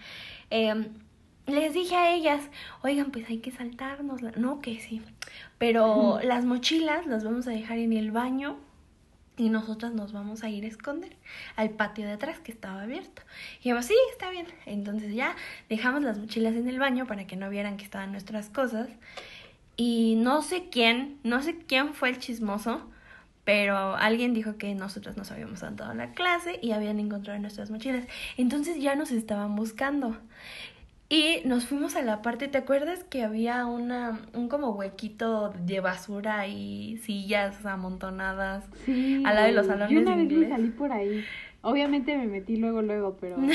[0.49, 0.87] Em,
[1.47, 2.49] les dije a ellas,
[2.83, 4.21] oigan, pues hay que saltarnos.
[4.37, 5.01] No, que sí.
[5.63, 8.57] Pero las mochilas las vamos a dejar en el baño
[9.37, 11.15] y nosotras nos vamos a ir a esconder
[11.55, 13.21] al patio de atrás que estaba abierto.
[13.61, 14.45] Y yo, sí, está bien.
[14.65, 15.37] Entonces ya
[15.69, 18.89] dejamos las mochilas en el baño para que no vieran que estaban nuestras cosas.
[19.77, 22.81] Y no sé quién, no sé quién fue el chismoso,
[23.45, 27.71] pero alguien dijo que nosotros nos habíamos saltado a la clase y habían encontrado nuestras
[27.71, 28.05] mochilas.
[28.35, 30.17] Entonces ya nos estaban buscando.
[31.13, 35.79] Y nos fuimos a la parte, ¿te acuerdas que había una, un como huequito de
[35.79, 38.65] basura y sillas amontonadas?
[38.83, 39.21] Sí.
[39.23, 41.23] Al lado de los salones Yo una vez me salí por ahí.
[41.61, 43.37] Obviamente me metí luego, luego, pero...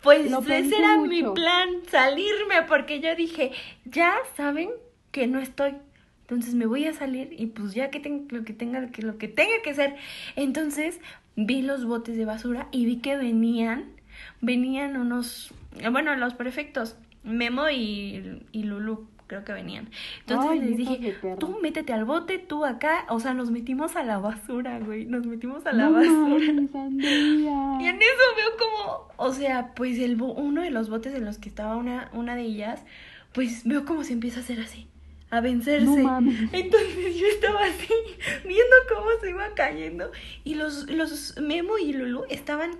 [0.00, 3.50] Pues ese era mi plan, salirme, porque yo dije,
[3.84, 4.70] ya saben
[5.10, 5.74] que no estoy.
[6.20, 9.16] Entonces me voy a salir y pues ya que tenga lo que tenga que lo
[9.16, 9.94] que tenga que hacer.
[10.34, 11.00] Entonces
[11.36, 13.92] vi los botes de basura y vi que venían
[14.40, 15.54] venían unos
[15.90, 19.88] bueno, los prefectos, Memo y, y Lulu, creo que venían.
[20.20, 24.02] Entonces Ay, les dije, tú métete al bote, tú acá, o sea, nos metimos a
[24.02, 26.44] la basura, güey, nos metimos a la no basura.
[26.52, 31.38] Y en eso veo como, o sea, pues el uno de los botes en los
[31.38, 32.84] que estaba una, una de ellas,
[33.32, 34.86] pues veo como se empieza a hacer así,
[35.30, 36.02] a vencerse.
[36.02, 36.18] No.
[36.52, 37.94] Entonces yo estaba así,
[38.44, 40.12] viendo cómo se iba cayendo.
[40.44, 42.72] Y los, los Memo y Lulu estaban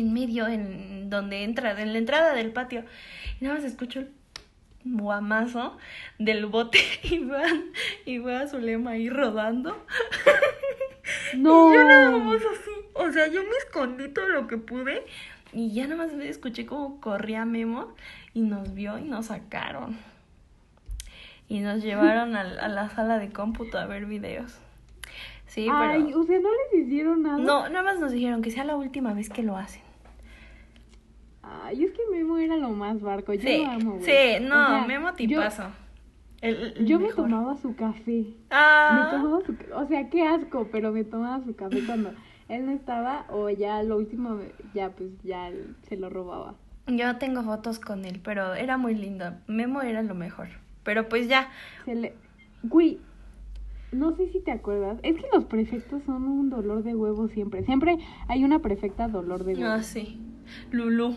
[0.00, 2.84] en medio, en donde entra, en la entrada del patio.
[3.40, 4.10] Y nada más escucho el
[4.84, 5.76] guamazo
[6.18, 7.62] del bote y veo, a-
[8.04, 9.76] y veo a Zulema ahí rodando.
[11.36, 11.72] No.
[11.72, 15.04] Y yo nada más así, o sea, yo me escondí todo lo que pude
[15.52, 17.94] y ya nada más escuché como corría Memo
[18.34, 19.96] y nos vio y nos sacaron.
[21.48, 24.58] Y nos llevaron a, la sala de cómputo a ver videos.
[25.46, 26.20] Sí, Ay, pero...
[26.20, 27.38] o sea, no les hicieron nada.
[27.38, 29.82] No, nada más nos dijeron que sea la última vez que lo hacen.
[31.62, 33.32] Ay, es que Memo era lo más barco.
[33.34, 34.04] Yo Sí, lo amo, güey.
[34.04, 35.64] sí, no, O sea, Memo yo- tipazo.
[36.42, 38.10] El- el Yo me tomaba su café.
[38.10, 42.10] Me Ah, tomaba su O sea, qué asco, pero me tomaba su café cuando
[42.48, 44.38] él no estaba o ya lo último,
[44.74, 45.50] ya pues ya
[45.88, 46.54] se lo robaba.
[46.88, 49.32] yo tengo fotos con él, pero era muy lindo.
[49.48, 50.48] Memo era lo mejor.
[50.84, 51.48] Pero pues ya,
[51.84, 52.14] Se le...
[52.62, 53.00] Güey,
[53.92, 54.98] no sé si te acuerdas.
[55.02, 57.64] Es que los prefectos son un dolor de huevo siempre.
[57.64, 59.66] Siempre hay una prefecta dolor de huevo.
[59.68, 60.20] Ah, sí.
[60.70, 61.16] Lulu.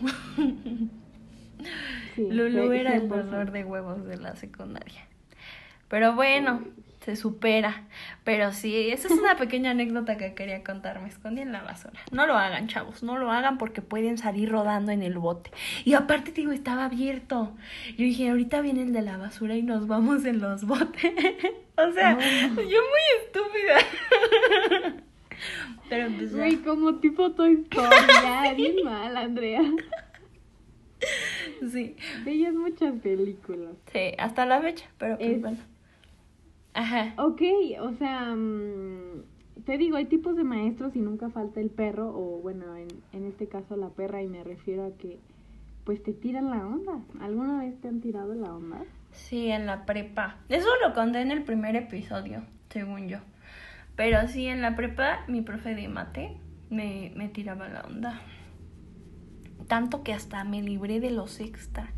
[2.14, 3.08] Sí, Lulu era el 100%.
[3.08, 5.06] dolor de huevos de la secundaria.
[5.88, 6.62] Pero bueno,
[7.00, 7.84] se supera.
[8.24, 11.00] Pero sí, esa es una pequeña anécdota que quería contar.
[11.00, 12.00] Me escondí en la basura.
[12.12, 13.02] No lo hagan, chavos.
[13.02, 15.50] No lo hagan porque pueden salir rodando en el bote.
[15.84, 17.52] Y aparte, te digo, estaba abierto.
[17.90, 21.12] Yo dije, ahorita viene el de la basura y nos vamos en los botes.
[21.76, 22.20] o sea, No.
[22.62, 25.00] yo muy estúpida.
[25.88, 26.38] Pero pues ya.
[26.38, 29.62] Güey, como tipo Toy Story, ya, bien mal, Andrea.
[31.72, 31.96] Sí.
[32.24, 33.74] Veías muchas películas.
[33.92, 35.58] Sí, hasta la fecha, pero pues Es- bueno.
[36.72, 37.14] Ajá.
[37.18, 37.42] Ok,
[37.80, 39.22] o sea, mm,
[39.64, 43.24] te digo, hay tipos de maestros y nunca falta el perro, o bueno, en, en
[43.26, 45.18] este caso la perra, y me refiero a que
[45.84, 47.00] pues te tiran la onda.
[47.20, 48.84] ¿Alguna vez te han tirado la onda?
[49.10, 50.36] Sí, en la prepa.
[50.48, 53.18] Eso lo conté en el primer episodio, según yo.
[54.00, 56.34] Pero sí, en la prepa, mi profe de mate
[56.70, 58.22] me, me tiraba la onda.
[59.66, 61.92] tanto que hasta me libré de los extra.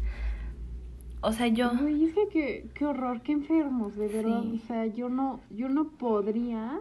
[1.20, 1.70] O sea, yo...
[1.80, 4.42] Güey, es que qué, qué horror, qué enfermos, de verdad.
[4.42, 4.60] Sí.
[4.64, 6.80] O sea, yo no, yo no podría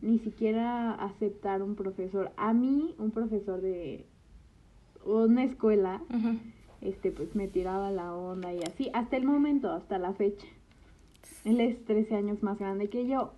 [0.00, 2.32] ni siquiera aceptar un profesor.
[2.38, 4.06] A mí, un profesor de
[5.04, 6.00] una escuela,
[6.80, 10.46] este, pues me tiraba la onda y así, hasta el momento, hasta la fecha.
[11.44, 13.34] Él es 13 años más grande que yo,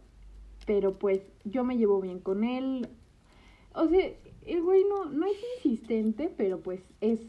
[0.68, 2.88] pero pues yo me llevo bien con él.
[3.74, 4.06] O sea,
[4.46, 7.20] el güey no, no es insistente, pero pues es,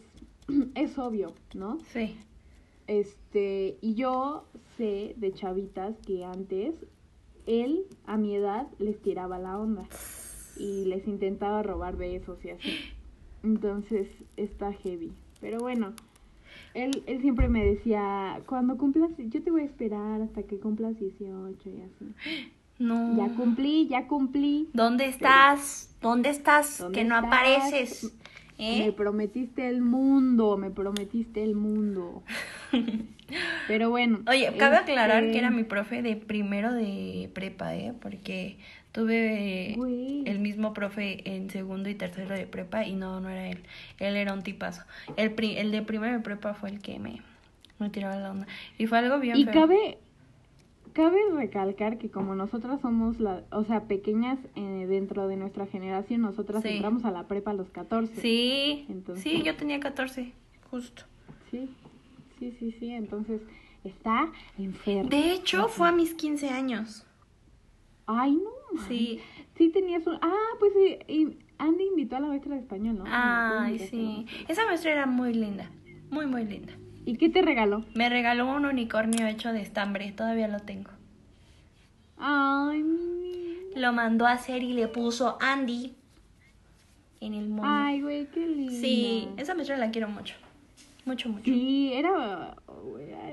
[0.76, 1.80] es obvio, ¿no?
[1.94, 2.18] Sí.
[2.88, 4.44] Este, y yo
[4.76, 6.76] sé de chavitas que antes
[7.46, 9.88] él, a mi edad, les tiraba la onda
[10.58, 12.76] y les intentaba robar besos y así.
[13.42, 15.14] Entonces, está heavy.
[15.40, 15.94] Pero bueno,
[16.74, 21.00] él, él siempre me decía, cuando cumplas, yo te voy a esperar hasta que cumplas
[21.00, 22.52] 18 y así.
[22.80, 23.16] No.
[23.18, 24.70] Ya cumplí, ya cumplí.
[24.74, 25.94] ¿Dónde estás?
[26.02, 26.80] ¿Dónde estás?
[26.80, 27.28] ¿Dónde que no estás?
[27.34, 28.14] apareces.
[28.58, 28.92] Me ¿Eh?
[28.92, 32.24] prometiste el mundo, me prometiste el mundo.
[33.68, 34.20] Pero bueno.
[34.28, 37.94] Oye, cabe aclarar este, que era mi profe de primero de prepa, ¿eh?
[38.02, 38.58] Porque
[38.92, 39.76] tuve
[40.26, 43.60] el mismo profe en segundo y tercero de prepa y no, no era él.
[44.00, 44.82] Él era un tipazo.
[45.16, 47.22] El, pri- el de primero de prepa fue el que me,
[47.78, 48.48] me tiraba la onda.
[48.78, 49.54] Y fue algo bien Y feo.
[49.54, 50.00] cabe,
[50.94, 56.22] cabe recalcar que como nosotras somos, la, o sea, pequeñas eh, dentro de nuestra generación,
[56.22, 56.70] nosotras Sí.
[56.70, 58.22] entramos a la prepa a los 14.
[58.22, 60.34] Sí, Entonces- sí, yo tenía 14,
[60.70, 61.04] justo.
[61.52, 61.70] Sí,
[62.40, 63.42] sí, sí, sí, entonces
[63.84, 65.10] está enfermo.
[65.10, 67.06] De hecho, fue a mis 15 años.
[68.06, 68.82] Ay, no.
[68.88, 69.20] Sí.
[69.56, 70.16] Sí tenías un...
[70.22, 73.04] Ah, pues sí, Andy invitó a la maestra de español, ¿no?
[73.08, 74.26] Ay, sí.
[74.46, 75.70] que Esa maestra era muy linda,
[76.10, 76.74] muy, muy linda.
[77.10, 77.84] ¿Y qué te regaló?
[77.96, 80.92] Me regaló un unicornio hecho de estambre, todavía lo tengo.
[82.20, 83.74] Ay, mi...
[83.76, 85.96] Lo mandó a hacer y le puso Andy
[87.20, 87.64] en el mundo.
[87.66, 88.74] Ay, güey, qué lindo.
[88.74, 90.36] sí, esa maestra la quiero mucho.
[91.06, 91.46] Mucho, mucho.
[91.46, 92.56] Sí, era,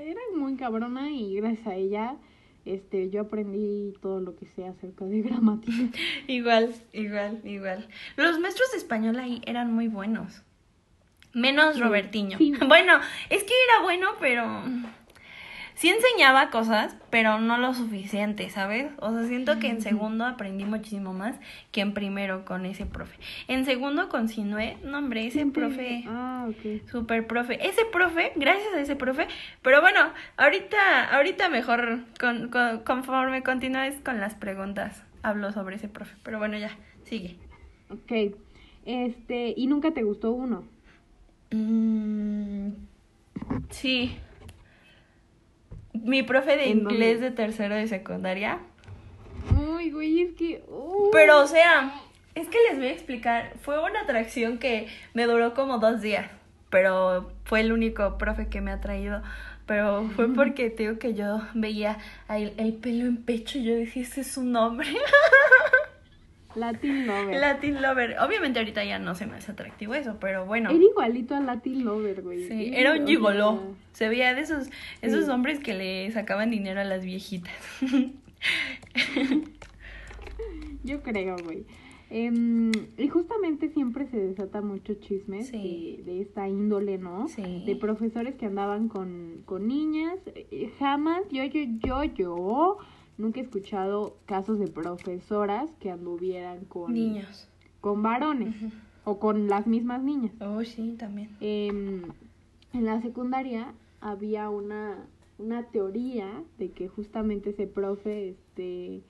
[0.03, 2.15] era muy cabrona y gracias a ella
[2.65, 5.95] este, yo aprendí todo lo que sé acerca de gramática.
[6.27, 7.87] Igual, igual, igual.
[8.15, 10.41] Los maestros de español ahí eran muy buenos.
[11.37, 12.37] Menos Robertiño.
[12.37, 12.53] sí.
[12.67, 12.93] Bueno,
[13.29, 14.43] es que era bueno, pero
[15.75, 18.87] sí enseñaba cosas, pero no lo suficiente, ¿sabes?
[18.97, 21.35] O sea, siento que en segundo aprendí muchísimo más
[21.71, 23.17] que en primero con ese profe.
[23.47, 26.03] En segundo con Sinue, no hombre, ese profe...
[26.07, 26.89] Ah, ok.
[26.89, 27.67] Super profe.
[27.67, 29.27] Ese profe, gracias a ese profe.
[29.61, 29.99] Pero bueno,
[30.37, 36.15] ahorita, ahorita mejor, con, con- conforme continúes con las preguntas, hablo sobre ese profe.
[36.23, 36.71] Pero bueno, ya,
[37.03, 37.37] sigue.
[37.91, 38.33] Ok.
[38.85, 40.63] Este, ¿y nunca te gustó uno?
[41.51, 42.69] Mm,
[43.69, 44.17] sí.
[45.93, 48.59] Mi profe de inglés de tercero de secundaria.
[49.55, 50.63] Uy, güey, es que...
[50.67, 51.09] uy.
[51.11, 51.93] Pero, o sea,
[52.35, 53.53] es que les voy a explicar.
[53.61, 56.29] Fue una atracción que me duró como dos días.
[56.69, 59.21] Pero fue el único profe que me ha traído.
[59.65, 61.97] Pero fue porque te digo que yo veía
[62.29, 64.87] el pelo en pecho y yo decía, ese es un hombre.
[66.57, 67.39] Latin Lover.
[67.39, 68.15] Latin Lover.
[68.19, 70.69] Obviamente ahorita ya no se me hace atractivo eso, pero bueno.
[70.69, 72.47] Era igualito a Latin Lover, güey.
[72.47, 73.61] Sí, era un gigoló.
[73.93, 74.69] Se veía de esos,
[75.01, 75.31] esos Sí.
[75.31, 77.53] hombres que le sacaban dinero a las viejitas.
[80.83, 81.65] Yo creo, güey.
[82.09, 86.01] Em, y justamente siempre se desata mucho chisme Sí.
[86.05, 87.27] de, de esta índole, ¿no?
[87.27, 87.63] Sí.
[87.65, 90.17] De profesores que andaban con, con niñas.
[90.33, 92.77] Eh, Jamás, yo, yo, yo, yo,
[93.17, 97.47] nunca he escuchado casos de profesoras que anduvieran con, Niños.
[97.81, 98.55] con varones
[99.03, 100.33] o con las mismas niñas.
[100.41, 101.29] Oh, sí, también.
[101.39, 102.03] Em,
[102.73, 105.05] en la secundaria había una,
[105.37, 109.01] una teoría de que justamente ese profe, este,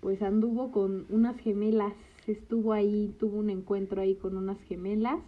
[0.00, 1.92] pues anduvo con unas gemelas,
[2.26, 5.20] estuvo ahí, tuvo un encuentro ahí con unas gemelas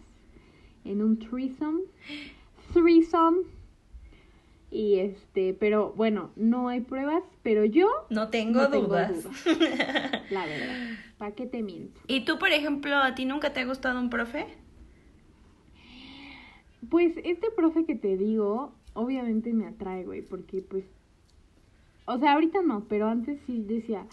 [0.85, 1.81] en un threesome,
[2.73, 3.43] threesome,
[4.71, 9.13] y este, pero bueno, no hay pruebas, pero yo No tengo no tengo dudas.
[10.29, 10.75] la verdad,
[11.17, 11.99] ¿para qué te miento?
[12.07, 14.45] ¿Y tú, por ejemplo, a ti nunca te ha gustado un profe?
[16.89, 20.85] Pues este profe que te digo, obviamente me atrae, güey, porque pues,
[22.05, 24.05] o sea, ahorita no, pero antes sí decía,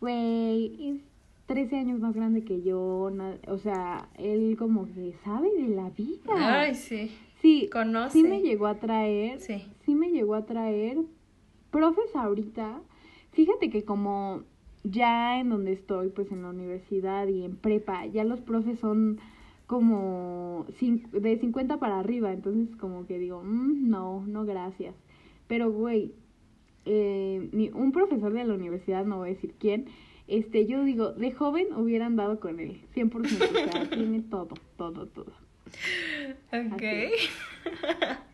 [0.00, 1.00] güey, es
[1.46, 3.10] 13 años más grande que yo,
[3.46, 6.74] o sea, él como que sabe de la vida.
[6.74, 7.10] sí.
[7.40, 8.12] Sí, conoce.
[8.20, 9.64] sí me llegó a atraer, Sí.
[9.84, 10.98] sí me llegó a traer
[11.70, 12.80] profes ahorita.
[13.32, 14.42] Fíjate que como
[14.84, 19.18] ya en donde estoy, pues en la universidad y en prepa, ya los profes son
[19.66, 20.64] como
[21.12, 24.94] de 50 para arriba, entonces como que digo, "Mm, no, no gracias.
[25.48, 26.14] Pero güey,
[26.84, 29.86] eh, un profesor de la universidad, no voy a decir quién,
[30.28, 35.06] este, yo digo, de joven hubiera andado con él, 100%, o sea, tiene todo, todo,
[35.08, 35.32] todo.
[36.52, 36.82] Ok.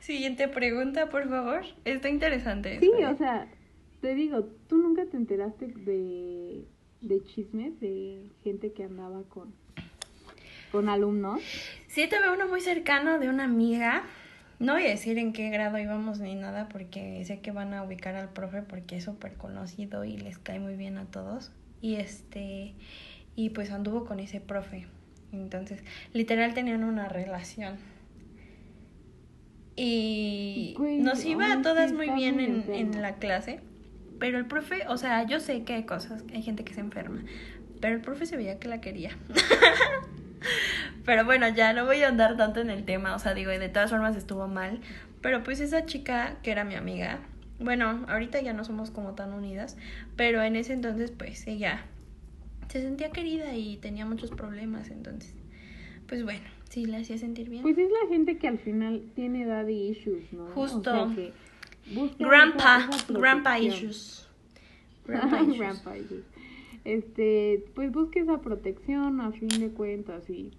[0.00, 1.62] Siguiente pregunta, por favor.
[1.84, 2.78] Está interesante.
[2.78, 3.06] Sí, esto, ¿eh?
[3.06, 3.48] o sea,
[4.00, 6.64] te digo, ¿tú nunca te enteraste de,
[7.00, 9.54] de chismes de gente que andaba con,
[10.70, 11.40] con alumnos?
[11.86, 14.04] Sí, tuve uno muy cercano de una amiga.
[14.58, 17.82] No voy a decir en qué grado íbamos ni nada porque sé que van a
[17.82, 21.50] ubicar al profe porque es súper conocido y les cae muy bien a todos.
[21.80, 22.74] Y este,
[23.36, 24.86] y pues anduvo con ese profe.
[25.40, 27.76] Entonces, literal tenían una relación.
[29.76, 33.60] Y nos iba a todas muy bien en, en la clase.
[34.18, 37.22] Pero el profe, o sea, yo sé que hay cosas, hay gente que se enferma.
[37.80, 39.10] Pero el profe se veía que la quería.
[41.04, 43.58] Pero bueno, ya no voy a andar tanto en el tema, o sea, digo, y
[43.58, 44.80] de todas formas estuvo mal.
[45.20, 47.18] Pero pues esa chica, que era mi amiga,
[47.58, 49.76] bueno, ahorita ya no somos como tan unidas,
[50.16, 51.84] pero en ese entonces pues ella
[52.68, 55.34] se sentía querida y tenía muchos problemas, entonces,
[56.08, 57.62] pues bueno, sí, le hacía sentir bien.
[57.62, 60.46] Pues es la gente que al final tiene daddy issues, ¿no?
[60.54, 60.90] Justo.
[60.90, 61.32] O sea, que
[61.94, 64.28] busca grandpa, esa- esa grandpa issues.
[65.06, 65.58] Grandpa issues.
[65.58, 66.24] Grandpa issues.
[66.84, 70.50] Este, pues busque esa protección a fin de cuentas y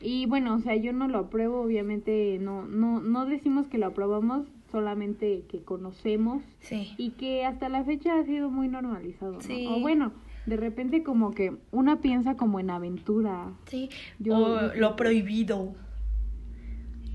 [0.00, 3.86] y bueno, o sea, yo no lo apruebo, obviamente no no no decimos que lo
[3.86, 6.92] aprobamos, solamente que conocemos Sí.
[6.96, 9.40] y que hasta la fecha ha sido muy normalizado, ¿no?
[9.40, 9.66] Sí.
[9.68, 10.12] O bueno,
[10.48, 13.52] de repente como que una piensa como en aventura.
[13.66, 15.74] Sí, Yo- o yo- lo prohibido.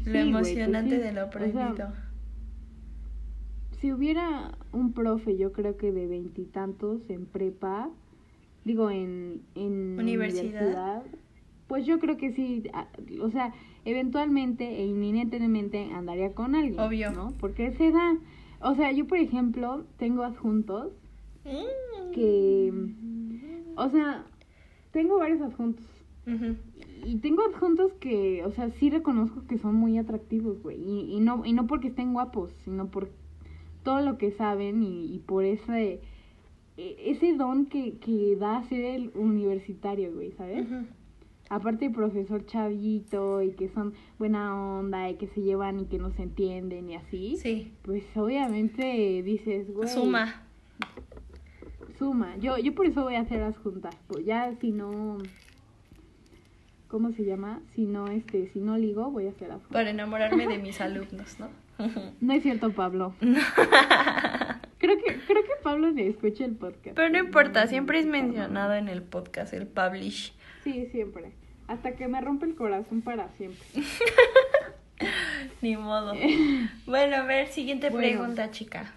[0.04, 1.02] Sí, Lo pues emocionante sí.
[1.02, 1.94] de lo O sea, prohibido.
[3.80, 7.90] Si hubiera un profe, yo creo que de veintitantos en prepa,
[8.64, 10.52] digo en, en Universidad.
[10.62, 11.04] universidad,
[11.68, 12.64] pues yo creo que sí,
[13.22, 17.12] o sea, eventualmente e inminentemente andaría con alguien, Obvio.
[17.12, 17.34] ¿no?
[17.40, 18.16] Porque se da,
[18.62, 20.94] o sea, yo por ejemplo tengo adjuntos
[21.44, 22.12] Mm.
[22.14, 22.53] que,
[23.86, 24.26] o sea,
[24.92, 25.86] tengo varios adjuntos
[27.06, 30.78] y tengo adjuntos que, o sea, sí reconozco que son muy atractivos, güey.
[30.82, 33.10] Y, y no, y no porque estén guapos, sino por
[33.84, 36.00] todo lo que saben y, y por ese,
[36.78, 40.66] e- ese don que, que da ser el universitario, güey, ¿sabes?
[41.50, 45.98] Aparte de profesor chavito y que son buena onda y que se llevan y que
[46.00, 47.36] no se entienden y así.
[47.36, 49.90] Sí, Pues obviamente dices, güey.
[49.90, 50.42] suma.
[51.98, 52.36] Suma.
[52.38, 53.96] Yo, yo por eso voy a hacer las juntas.
[54.08, 55.18] Pues ya si no.
[56.88, 57.60] ¿Cómo se llama?
[57.76, 59.74] Si no, este, si no ligo, voy a hacer las juntas.
[59.74, 61.50] Para enamorarme de mis alumnos, ¿no?
[62.22, 63.16] No es cierto, Pablo.
[64.78, 66.94] Creo que, creo que Pablo le escucha el podcast.
[66.98, 70.34] Pero no importa, siempre es mencionado en el podcast, el publish.
[70.66, 71.32] Sí, siempre.
[71.70, 73.66] Hasta que me rompe el corazón para siempre.
[75.62, 76.14] Ni modo.
[76.86, 78.06] Bueno, a ver, siguiente Bueno.
[78.06, 78.94] pregunta, chica.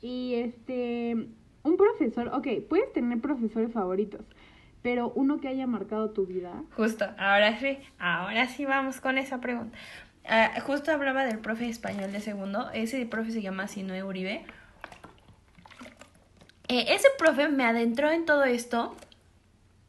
[0.00, 1.26] Y este,
[1.64, 4.20] un profesor, ok, puedes tener profesores favoritos,
[4.82, 6.52] pero uno que haya marcado tu vida.
[6.76, 9.76] Justo, ahora sí, ahora sí vamos con esa pregunta.
[10.26, 14.44] Ah, justo hablaba del profe español de segundo, ese profe se llama Sinoe Uribe.
[16.68, 18.94] Eh, ese profe me adentró en todo esto,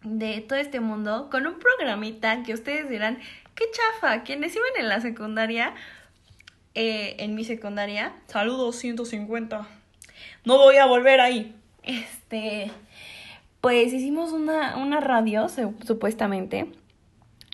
[0.02, 3.20] de todo este mundo, con un programita que ustedes dirán,
[3.54, 5.74] qué chafa, quienes iban en la secundaria,
[6.74, 9.68] eh, en mi secundaria, saludos 150,
[10.46, 11.56] no voy a volver ahí.
[11.86, 12.72] Este,
[13.62, 15.48] pues hicimos una, una radio,
[15.86, 16.68] supuestamente.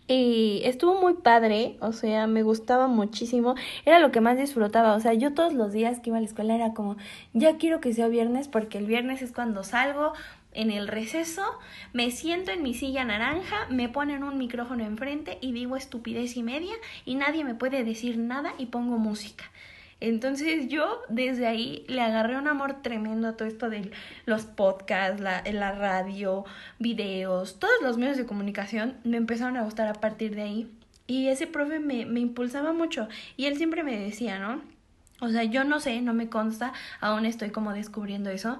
[0.08, 5.00] Y estuvo muy padre, o sea, me gustaba muchísimo, era lo que más disfrutaba, o
[5.00, 6.98] sea, yo todos los días que iba a la escuela era como,
[7.34, 10.12] ya quiero que sea viernes porque el viernes es cuando salgo
[10.54, 11.44] en el receso,
[11.94, 16.44] me siento en mi silla naranja, me ponen un micrófono enfrente y digo estupidez y
[16.44, 16.74] media
[17.06, 19.46] y nadie me puede decir nada y pongo música.
[20.02, 23.92] Entonces yo desde ahí le agarré un amor tremendo a todo esto de
[24.26, 26.44] los podcasts, la, la radio,
[26.80, 30.72] videos, todos los medios de comunicación me empezaron a gustar a partir de ahí.
[31.06, 34.62] Y ese profe me, me impulsaba mucho y él siempre me decía, ¿no?
[35.22, 38.60] O sea, yo no sé, no me consta, aún estoy como descubriendo eso,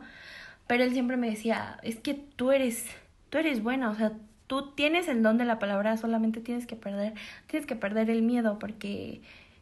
[0.68, 2.86] pero él siempre me decía, es que tú eres,
[3.32, 4.12] tú eres buena, o sea,
[4.46, 7.14] tú tienes el don de la palabra, solamente tienes que perder,
[7.48, 9.22] tienes que perder el miedo porque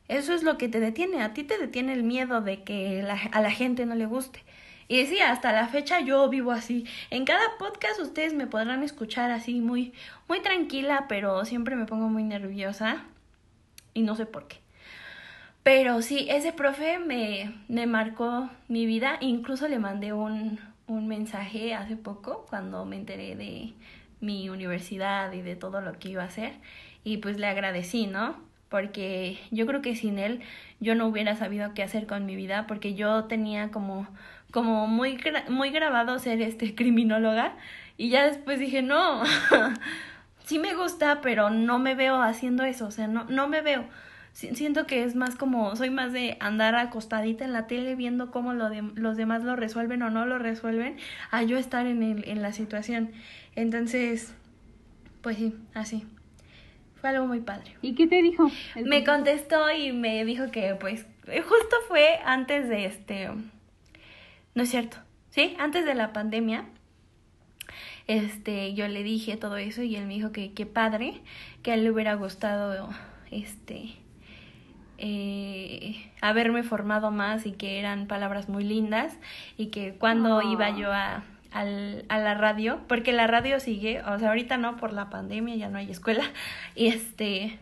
[0.10, 3.41] eso es lo que te detiene, a ti te detiene el miedo de que a
[3.41, 4.43] la gente no le guste.
[4.88, 6.86] Y decía, hasta la fecha yo vivo así.
[7.12, 9.93] En cada podcast ustedes me podrán escuchar así muy,
[10.28, 13.03] muy tranquila, pero siempre me pongo muy nerviosa
[13.93, 14.57] y no sé por qué.
[15.62, 19.18] Pero sí, ese profe me, me marcó mi vida.
[19.22, 23.74] Incluso le mandé un, un mensaje hace poco cuando me enteré de
[24.22, 26.53] mi universidad y de todo lo que iba a hacer.
[27.03, 28.49] Y pues le agradecí, ¿no?
[28.70, 30.41] Porque yo creo que sin él
[30.80, 34.07] yo no hubiera sabido qué hacer con mi vida porque yo tenía como,
[34.51, 37.55] como muy, muy grabado ser este criminóloga
[37.97, 39.24] y ya después dije, no,
[40.45, 43.84] sí me gusta, pero no me veo haciendo eso, o sea, no, no me veo.
[44.32, 48.53] Siento que es más como, soy más de andar acostadita en la tele viendo cómo
[48.53, 50.95] lo de, los demás lo resuelven o no lo resuelven,
[51.30, 53.11] a yo estar en, el, en la situación.
[53.55, 54.34] Entonces,
[55.22, 56.05] pues sí, así.
[57.02, 57.76] Fue algo muy padre.
[57.82, 58.50] ¿Y qué te dijo?
[58.76, 63.30] Me contestó y me dijo que pues justo fue antes de este...
[64.56, 64.97] No es cierto,
[65.30, 65.56] ¿sí?
[65.60, 66.66] Antes de la pandemia.
[68.08, 71.22] Este, yo le dije todo eso y él me dijo que qué padre,
[71.62, 72.89] que a él le hubiera gustado
[73.30, 73.93] este
[74.97, 79.18] eh, haberme formado más y que eran palabras muy lindas
[79.58, 84.20] y que cuando iba yo a al, a la radio, porque la radio sigue, o
[84.20, 86.24] sea, ahorita no por la pandemia, ya no hay escuela,
[86.76, 87.60] y este,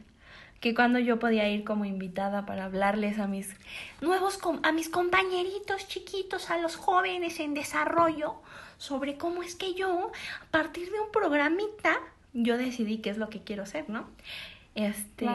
[0.59, 3.55] que cuando yo podía ir como invitada para hablarles a mis
[4.01, 8.35] nuevos, a mis compañeritos chiquitos, a los jóvenes en desarrollo,
[8.77, 10.11] sobre cómo es que yo,
[10.41, 11.99] a partir de un programita,
[12.33, 14.07] yo decidí qué es lo que quiero hacer, ¿no?
[14.75, 15.25] Este,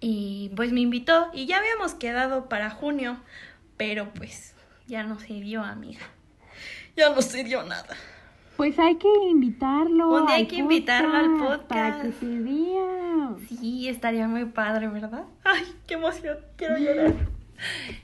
[0.00, 3.18] y pues me invitó y ya habíamos quedado para junio,
[3.76, 4.54] pero pues
[4.86, 6.00] ya no se dio, amiga
[6.96, 7.96] ya no dio nada.
[8.56, 10.10] Pues hay que invitarlo.
[10.10, 11.68] Un día hay que invitarlo al podcast.
[11.68, 13.36] Para que se diga.
[13.48, 15.24] Sí, estaría muy padre, ¿verdad?
[15.44, 17.14] Ay, qué emoción, quiero llorar.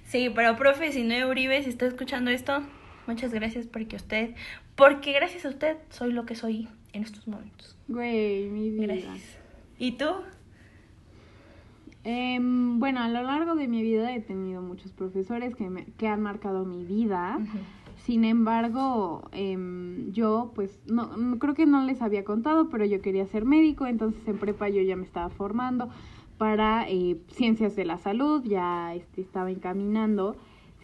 [0.05, 2.63] Sí, pero profe, si no Uribe, si está escuchando esto,
[3.09, 4.37] muchas gracias porque usted,
[4.77, 7.77] porque gracias a usted soy lo que soy en estos momentos.
[7.89, 8.95] Güey, mi vida.
[8.95, 9.39] Gracias.
[9.79, 10.07] ¿Y tú?
[12.05, 16.09] Em, bueno, a lo largo de mi vida he tenido muchos profesores que, me, que
[16.09, 17.39] han marcado mi vida.
[18.09, 23.27] Sin embargo, em, yo pues no, creo que no les había contado, pero yo quería
[23.27, 25.91] ser médico, entonces en prepa yo ya me estaba formando
[26.39, 30.37] para eh, ciencias de la salud, ya este, estaba encaminando.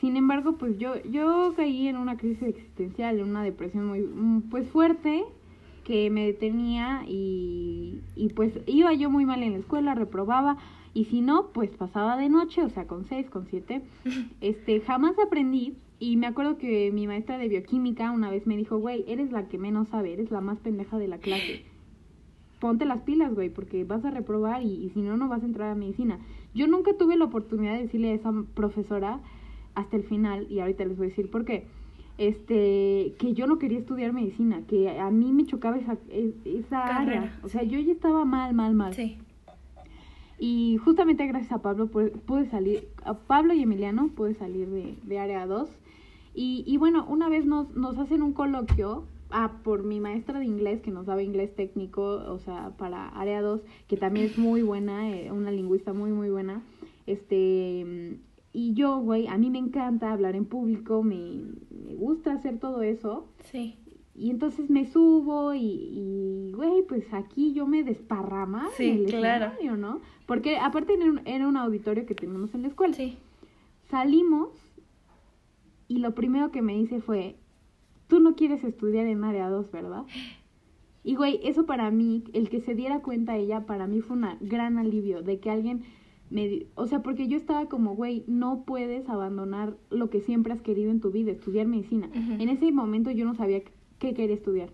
[0.02, 4.50] Sin embargo, pues yo, yo caí en una crisis existencial, en una depresión muy mm,
[4.50, 5.24] pues fuerte
[5.82, 10.58] que me detenía y, y pues iba yo muy mal en la escuela, reprobaba
[10.92, 13.80] y si no, pues pasaba de noche, o sea, con seis, con siete.
[14.42, 18.76] Este, jamás aprendí y me acuerdo que mi maestra de bioquímica una vez me dijo,
[18.76, 21.64] güey, eres la que menos sabe, eres la más pendeja de la clase.
[22.60, 25.70] Ponte las pilas, güey, porque vas a reprobar y, si no, no vas a entrar
[25.70, 26.18] a medicina.
[26.54, 29.20] Yo nunca tuve la oportunidad de decirle a esa profesora
[29.74, 31.68] hasta el final, y ahorita les voy a decir por qué,
[32.18, 36.98] este, que yo no quería estudiar medicina, que a mí me chocaba esa, e, esa
[36.98, 37.40] área.
[37.42, 38.92] O sea, yo ya estaba mal, mal, mal.
[38.92, 39.16] Sí.
[40.38, 45.18] Y justamente gracias a Pablo pude salir, a Pablo y Emiliano pude salir de, de
[45.18, 45.78] área 2
[46.34, 50.44] y, y bueno, una vez nos, nos hacen un coloquio ah, por mi maestra de
[50.44, 54.62] inglés que nos daba inglés técnico, o sea, para área 2, que también es muy
[54.62, 56.62] buena, eh, una lingüista muy, muy buena.
[57.06, 58.18] Este,
[58.52, 62.82] y yo, güey, a mí me encanta hablar en público, me, me gusta hacer todo
[62.82, 63.28] eso.
[63.44, 63.76] Sí.
[64.16, 69.46] Y entonces me subo y, güey, pues aquí yo me desparrama sí, en el claro.
[69.46, 70.00] escenario, ¿no?
[70.26, 72.94] Porque aparte era un, era un auditorio que teníamos en la escuela.
[72.94, 73.18] Sí.
[73.90, 74.50] Salimos
[75.94, 77.36] y lo primero que me dice fue,
[78.08, 80.02] tú no quieres estudiar en área 2, ¿verdad?
[81.04, 84.26] Y güey, eso para mí, el que se diera cuenta ella, para mí fue un
[84.40, 85.84] gran alivio de que alguien
[86.30, 86.66] me...
[86.74, 90.90] O sea, porque yo estaba como, güey, no puedes abandonar lo que siempre has querido
[90.90, 92.10] en tu vida, estudiar medicina.
[92.12, 93.62] En ese momento yo no sabía
[94.00, 94.70] qué quería estudiar.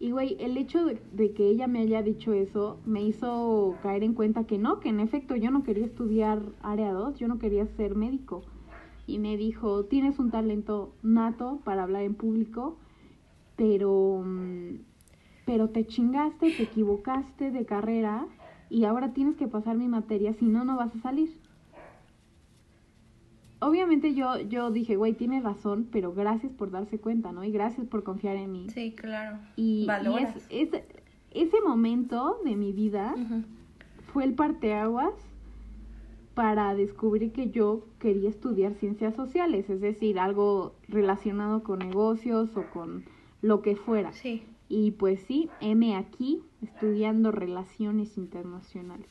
[0.00, 4.02] Y güey, el hecho de, de, que ella me haya dicho eso me hizo caer
[4.02, 7.38] en cuenta que no, que en efecto yo no quería estudiar área 2, yo no
[7.38, 8.42] quería ser médico
[9.06, 12.78] y me dijo, tienes un talento nato para hablar en público,
[13.56, 14.78] pero, mm,
[15.44, 18.26] pero te chingaste, te equivocaste de carrera
[18.70, 21.38] y ahora tienes que pasar mi materia, si no, no vas a salir.
[23.60, 27.44] Obviamente yo, yo dije, güey, tienes razón, pero gracias por darse cuenta, ¿no?
[27.44, 28.68] Y gracias por confiar en mí.
[28.70, 29.38] Sí, claro.
[29.56, 29.86] Y,
[30.50, 30.68] es,
[31.30, 33.14] ese momento de mi vida
[34.12, 35.14] fue el parteaguas
[36.34, 42.64] para descubrir que yo quería estudiar ciencias sociales, es decir, algo relacionado con negocios o
[42.70, 43.04] con
[43.40, 44.12] lo que fuera.
[44.12, 44.42] Sí.
[44.68, 49.08] Y pues sí, M aquí estudiando relaciones internacionales.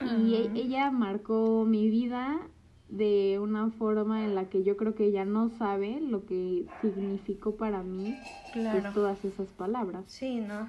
[0.00, 2.40] Y e, ella marcó mi vida
[2.88, 7.56] de una forma en la que yo creo que ella no sabe lo que significó
[7.56, 8.16] para mí
[8.52, 10.04] pues, todas esas palabras.
[10.08, 10.68] Sí, ¿no?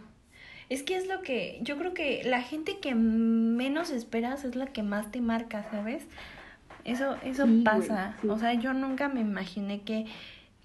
[0.70, 4.68] Es que es lo que yo creo que la gente que menos esperas es la
[4.68, 6.07] que más te marca, ¿sabes?
[6.84, 8.16] Eso eso pasa.
[8.28, 10.05] O sea, yo nunca me imaginé que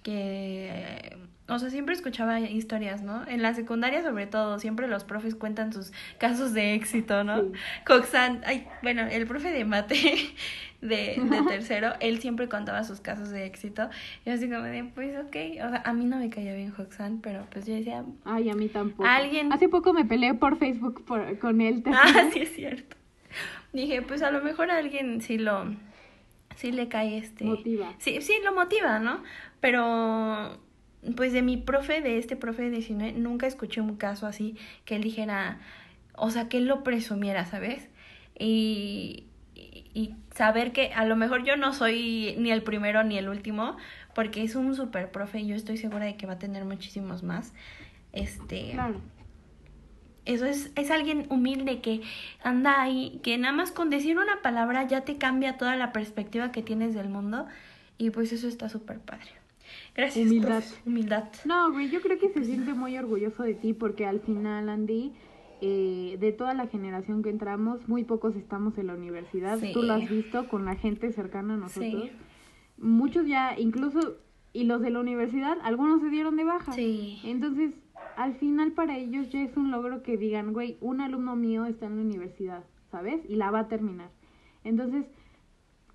[0.03, 3.27] que o sea, siempre escuchaba historias, ¿no?
[3.27, 7.41] En la secundaria sobre todo, siempre los profes cuentan sus casos de éxito, ¿no?
[7.41, 7.51] Sí.
[7.85, 9.95] Coxan, ay, bueno, el profe de mate
[10.81, 13.89] de, de tercero, él siempre contaba sus casos de éxito.
[14.25, 16.71] Y yo así como de, pues ok, o sea, a mí no me caía bien
[16.71, 19.07] Coxan, pero pues yo decía, Ay, a mí tampoco.
[19.07, 21.83] Alguien- Hace poco me peleé por Facebook por- con él.
[21.83, 22.97] ¿te ah, sí es cierto.
[23.73, 25.73] Dije, pues a lo mejor a alguien sí lo,
[26.57, 27.45] sí le cae este...
[27.45, 27.93] Motiva.
[27.99, 29.23] Sí, sí, lo motiva, ¿no?
[29.61, 30.59] Pero,
[31.15, 34.95] pues de mi profe, de este profe de 19, nunca escuché un caso así que
[34.95, 35.59] él dijera,
[36.15, 37.87] o sea, que él lo presumiera, ¿sabes?
[38.37, 43.17] Y, y, y saber que a lo mejor yo no soy ni el primero ni
[43.17, 43.77] el último,
[44.15, 47.23] porque es un super profe y yo estoy segura de que va a tener muchísimos
[47.23, 47.53] más.
[48.13, 48.99] Este, Claro.
[50.25, 52.01] eso es, es alguien humilde que
[52.43, 56.51] anda ahí, que nada más con decir una palabra ya te cambia toda la perspectiva
[56.51, 57.47] que tienes del mundo.
[57.97, 59.27] Y pues eso está súper padre.
[59.95, 60.25] Gracias.
[60.25, 60.63] Humildad.
[60.63, 60.75] profe.
[60.85, 61.23] Humildad.
[61.45, 65.13] No, güey, yo creo que se siente muy orgulloso de ti porque al final, Andy,
[65.61, 69.59] eh, de toda la generación que entramos, muy pocos estamos en la universidad.
[69.59, 69.71] Sí.
[69.73, 72.03] Tú lo has visto con la gente cercana a nosotros.
[72.03, 72.11] Sí.
[72.77, 74.17] Muchos ya, incluso,
[74.53, 76.71] y los de la universidad, algunos se dieron de baja.
[76.71, 77.19] Sí.
[77.23, 77.73] Entonces,
[78.15, 81.85] al final para ellos ya es un logro que digan, güey, un alumno mío está
[81.85, 83.21] en la universidad, ¿sabes?
[83.29, 84.09] Y la va a terminar.
[84.63, 85.05] Entonces,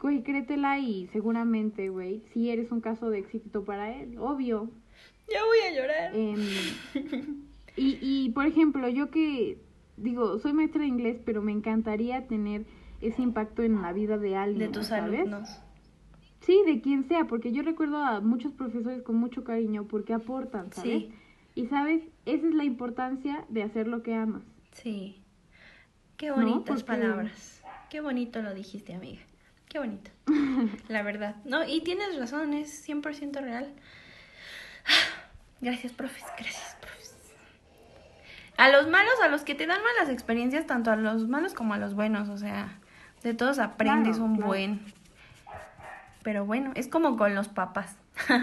[0.00, 4.70] güey, créetela y seguramente, güey, si eres un caso de éxito para él, obvio.
[5.28, 6.14] Ya voy a llorar.
[6.14, 7.46] Em,
[7.76, 9.58] y, y, por ejemplo, yo que
[9.96, 12.66] digo, soy maestra de inglés, pero me encantaría tener
[13.00, 14.70] ese impacto en la vida de alguien.
[14.70, 15.20] de tus ¿sabes?
[15.20, 15.60] alumnos.
[16.40, 20.72] Sí, de quien sea, porque yo recuerdo a muchos profesores con mucho cariño porque aportan,
[20.72, 21.04] ¿sabes?
[21.04, 21.12] Sí.
[21.54, 24.42] Y sabes, esa es la importancia de hacer lo que amas.
[24.72, 25.22] Sí.
[26.16, 27.62] Qué bonitas palabras.
[27.90, 29.22] Qué bonito lo dijiste, amiga.
[29.68, 30.10] Qué bonito.
[30.88, 31.36] La verdad.
[31.44, 33.74] No, y tienes razón, es 100% real.
[35.60, 36.24] Gracias, profes.
[36.38, 36.75] Gracias.
[38.58, 41.74] A los malos, a los que te dan malas experiencias, tanto a los malos como
[41.74, 42.78] a los buenos, o sea,
[43.22, 44.46] de todos aprendes Claro, un claro.
[44.48, 44.80] buen.
[46.22, 47.96] Pero bueno, es como con los papás.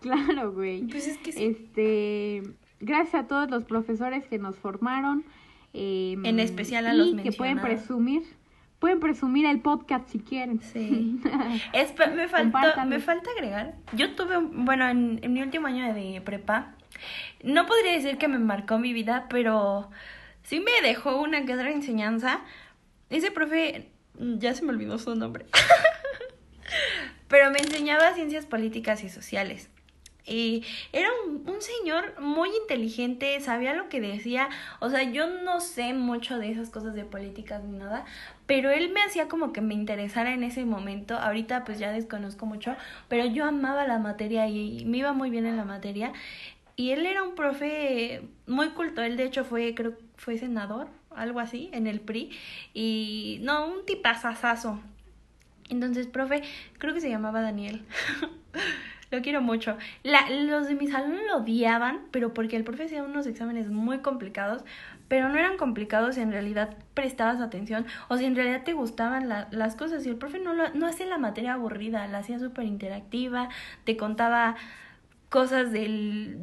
[0.00, 0.82] Claro, güey.
[0.86, 1.44] Pues es que sí.
[1.44, 2.42] Este,
[2.80, 5.24] gracias a todos los profesores que nos formaron.
[5.72, 8.22] em, En especial a y los que pueden presumir,
[8.78, 10.60] pueden presumir el podcast si quieren.
[10.60, 11.20] Sí.
[12.14, 12.96] Me, faltó, Compártanlo.
[12.96, 13.74] me falta agregar.
[13.94, 16.74] Yo tuve, bueno, en, en mi último año de prepa,
[17.42, 19.90] no podría decir que me marcó mi vida, pero
[20.42, 22.40] sí me dejó una que otra enseñanza.
[23.10, 23.88] Ese profe,
[24.18, 25.46] ya se me olvidó su nombre,
[27.28, 29.70] pero me enseñaba ciencias políticas y sociales.
[30.26, 34.48] Y era un, señor muy inteligente, sabía lo que decía.
[34.80, 38.04] O sea, yo no sé mucho de esas cosas de políticas ni nada,
[38.46, 41.16] pero él me hacía como que me interesara en ese momento.
[41.16, 42.74] Ahorita pues ya desconozco mucho,
[43.08, 46.12] pero yo amaba la materia y me iba muy bien en la materia.
[46.76, 51.40] Y él era un profe muy culto, él de hecho fue, creo, fue senador, algo
[51.40, 52.30] así, en el PRI.
[52.74, 54.78] Y no, un tipazazazo.
[55.70, 56.42] Entonces, profe,
[56.78, 57.82] creo que se llamaba Daniel.
[59.10, 59.76] lo quiero mucho.
[60.02, 63.98] La, los de mi salón lo odiaban, pero porque el profe hacía unos exámenes muy
[64.00, 64.64] complicados,
[65.08, 69.28] pero no eran complicados si en realidad prestabas atención o si en realidad te gustaban
[69.28, 70.04] la- las cosas.
[70.06, 73.48] Y el profe no, lo, no hace la materia aburrida, la hacía súper interactiva,
[73.84, 74.56] te contaba
[75.28, 76.38] cosas del,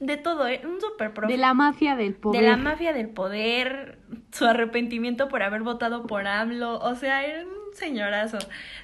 [0.00, 0.60] de todo, ¿eh?
[0.64, 1.32] un súper profe.
[1.32, 2.42] De la mafia del poder.
[2.42, 3.98] De la mafia del poder,
[4.32, 8.38] su arrepentimiento por haber votado por AMLO, o sea, era un señorazo.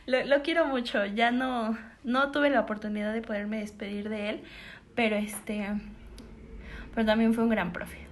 [0.07, 4.43] Lo, lo quiero mucho, ya no, no tuve la oportunidad de poderme despedir de él,
[4.95, 5.67] pero este,
[6.95, 8.07] pero también fue un gran profe.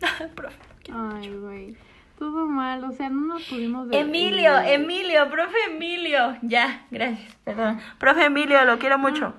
[0.34, 0.56] profe.
[0.92, 1.76] Ay, güey.
[2.18, 6.36] Todo mal, o sea, no nos pudimos ver- Emilio, Emilio, profe Emilio.
[6.42, 7.80] Ya, gracias, perdón.
[7.98, 9.34] Profe Emilio, lo quiero mucho.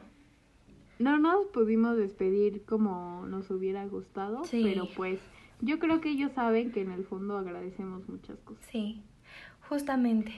[1.04, 4.62] No nos pudimos despedir como nos hubiera gustado, Sí.
[4.64, 5.20] pero pues
[5.62, 8.66] yo creo que ellos saben que en el fondo agradecemos muchas cosas.
[8.72, 9.02] Sí,
[9.68, 10.32] justamente.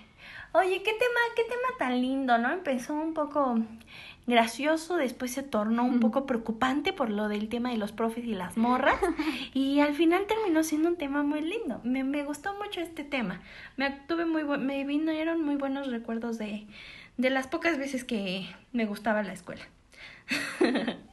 [0.53, 2.51] Oye, qué tema, qué tema tan lindo, ¿no?
[2.51, 3.59] Empezó un poco
[4.27, 8.33] gracioso, después se tornó un poco preocupante por lo del tema de los profes y
[8.33, 8.99] las morras,
[9.53, 11.79] y al final terminó siendo un tema muy lindo.
[11.83, 13.41] Me, me gustó mucho este tema.
[13.77, 16.65] Me tuve muy me vinieron muy buenos recuerdos de,
[17.17, 19.61] de las pocas veces que me gustaba la escuela.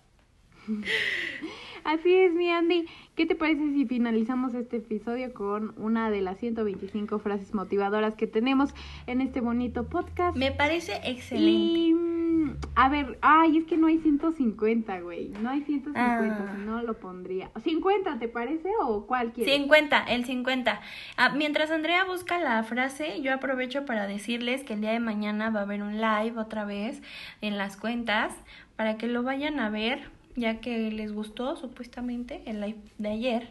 [1.84, 2.86] Así es, mi Andy.
[3.16, 8.26] ¿Qué te parece si finalizamos este episodio con una de las 125 frases motivadoras que
[8.28, 8.72] tenemos
[9.08, 10.36] en este bonito podcast?
[10.36, 11.50] Me parece excelente.
[11.50, 15.28] Y mm, A ver, ay, es que no hay 150, güey.
[15.42, 16.54] No hay 150, Ah.
[16.56, 17.50] si no lo pondría.
[17.62, 18.68] 50, ¿te parece?
[18.80, 19.52] ¿O cuál quieres?
[19.54, 20.80] 50, el 50.
[21.16, 25.50] Ah, mientras Andrea busca la frase, yo aprovecho para decirles que el día de mañana
[25.50, 27.02] va a haber un live otra vez
[27.42, 28.34] en las cuentas
[28.76, 30.00] para que lo vayan a ver,
[30.34, 33.48] ya que les gustó supuestamente el live de ayer.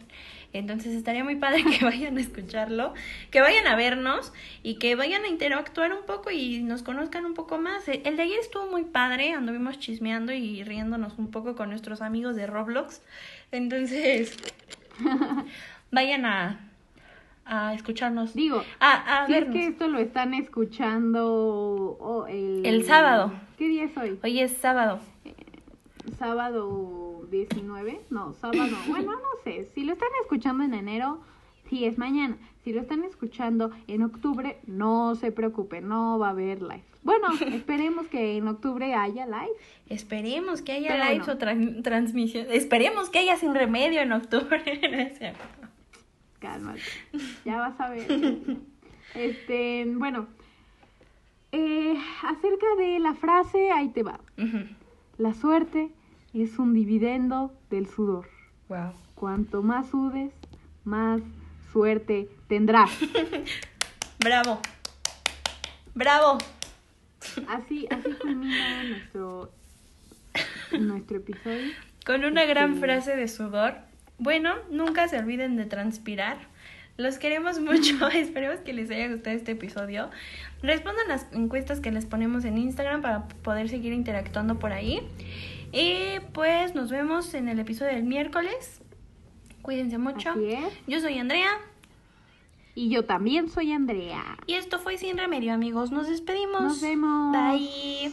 [0.52, 2.94] Entonces estaría muy padre que vayan a escucharlo,
[3.30, 7.34] que vayan a vernos y que vayan a interactuar un poco y nos conozcan un
[7.34, 7.88] poco más.
[7.88, 12.02] El el de ayer estuvo muy padre, anduvimos chismeando y riéndonos un poco con nuestros
[12.02, 13.00] amigos de Roblox.
[13.52, 14.36] Entonces,
[15.90, 16.71] vayan a,
[17.44, 18.34] a escucharnos.
[18.34, 22.64] Digo, A, a si es que esto lo están escuchando el...
[22.64, 23.32] El sábado.
[23.58, 24.18] ¿Qué día es hoy?
[24.22, 25.00] Hoy es sábado.
[26.18, 31.20] Sábado 19, no, sábado, bueno, no sé, si lo están escuchando en enero,
[31.68, 36.30] sí es mañana, si lo están escuchando en octubre, no se preocupen, no va a
[36.30, 36.84] haber live.
[37.02, 39.52] Bueno, esperemos que en octubre haya live.
[39.88, 41.32] Esperemos que haya Pero no.
[41.32, 42.46] o tran- transmisión.
[42.50, 44.62] Esperemos que haya sin remedio en octubre.
[46.42, 46.80] Cálmate,
[47.44, 48.06] ya vas a ver.
[49.14, 50.26] Este, bueno,
[51.52, 54.18] eh, acerca de la frase, ahí te va.
[55.18, 55.90] La suerte
[56.34, 58.28] es un dividendo del sudor.
[58.68, 58.92] Wow.
[59.14, 60.32] Cuanto más sudes,
[60.84, 61.20] más
[61.72, 62.90] suerte tendrás.
[64.18, 64.60] Bravo.
[65.94, 66.38] Bravo.
[67.48, 69.52] Así, así culmina nuestro,
[70.80, 71.70] nuestro episodio.
[72.04, 73.74] Con una gran Este- frase de sudor.
[74.18, 76.38] Bueno, nunca se olviden de transpirar.
[76.96, 78.08] Los queremos mucho.
[78.14, 80.10] Esperemos que les haya gustado este episodio.
[80.62, 85.00] Respondan las encuestas que les ponemos en Instagram para poder seguir interactuando por ahí.
[85.72, 88.82] Y pues nos vemos en el episodio del miércoles.
[89.62, 90.34] Cuídense mucho.
[90.86, 91.50] Yo soy Andrea.
[92.74, 94.38] Y yo también soy Andrea.
[94.46, 95.90] Y esto fue Sin Remedio, amigos.
[95.90, 96.62] Nos despedimos.
[96.62, 97.32] Nos vemos.
[97.32, 98.12] Bye.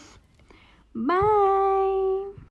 [0.94, 2.09] Bye.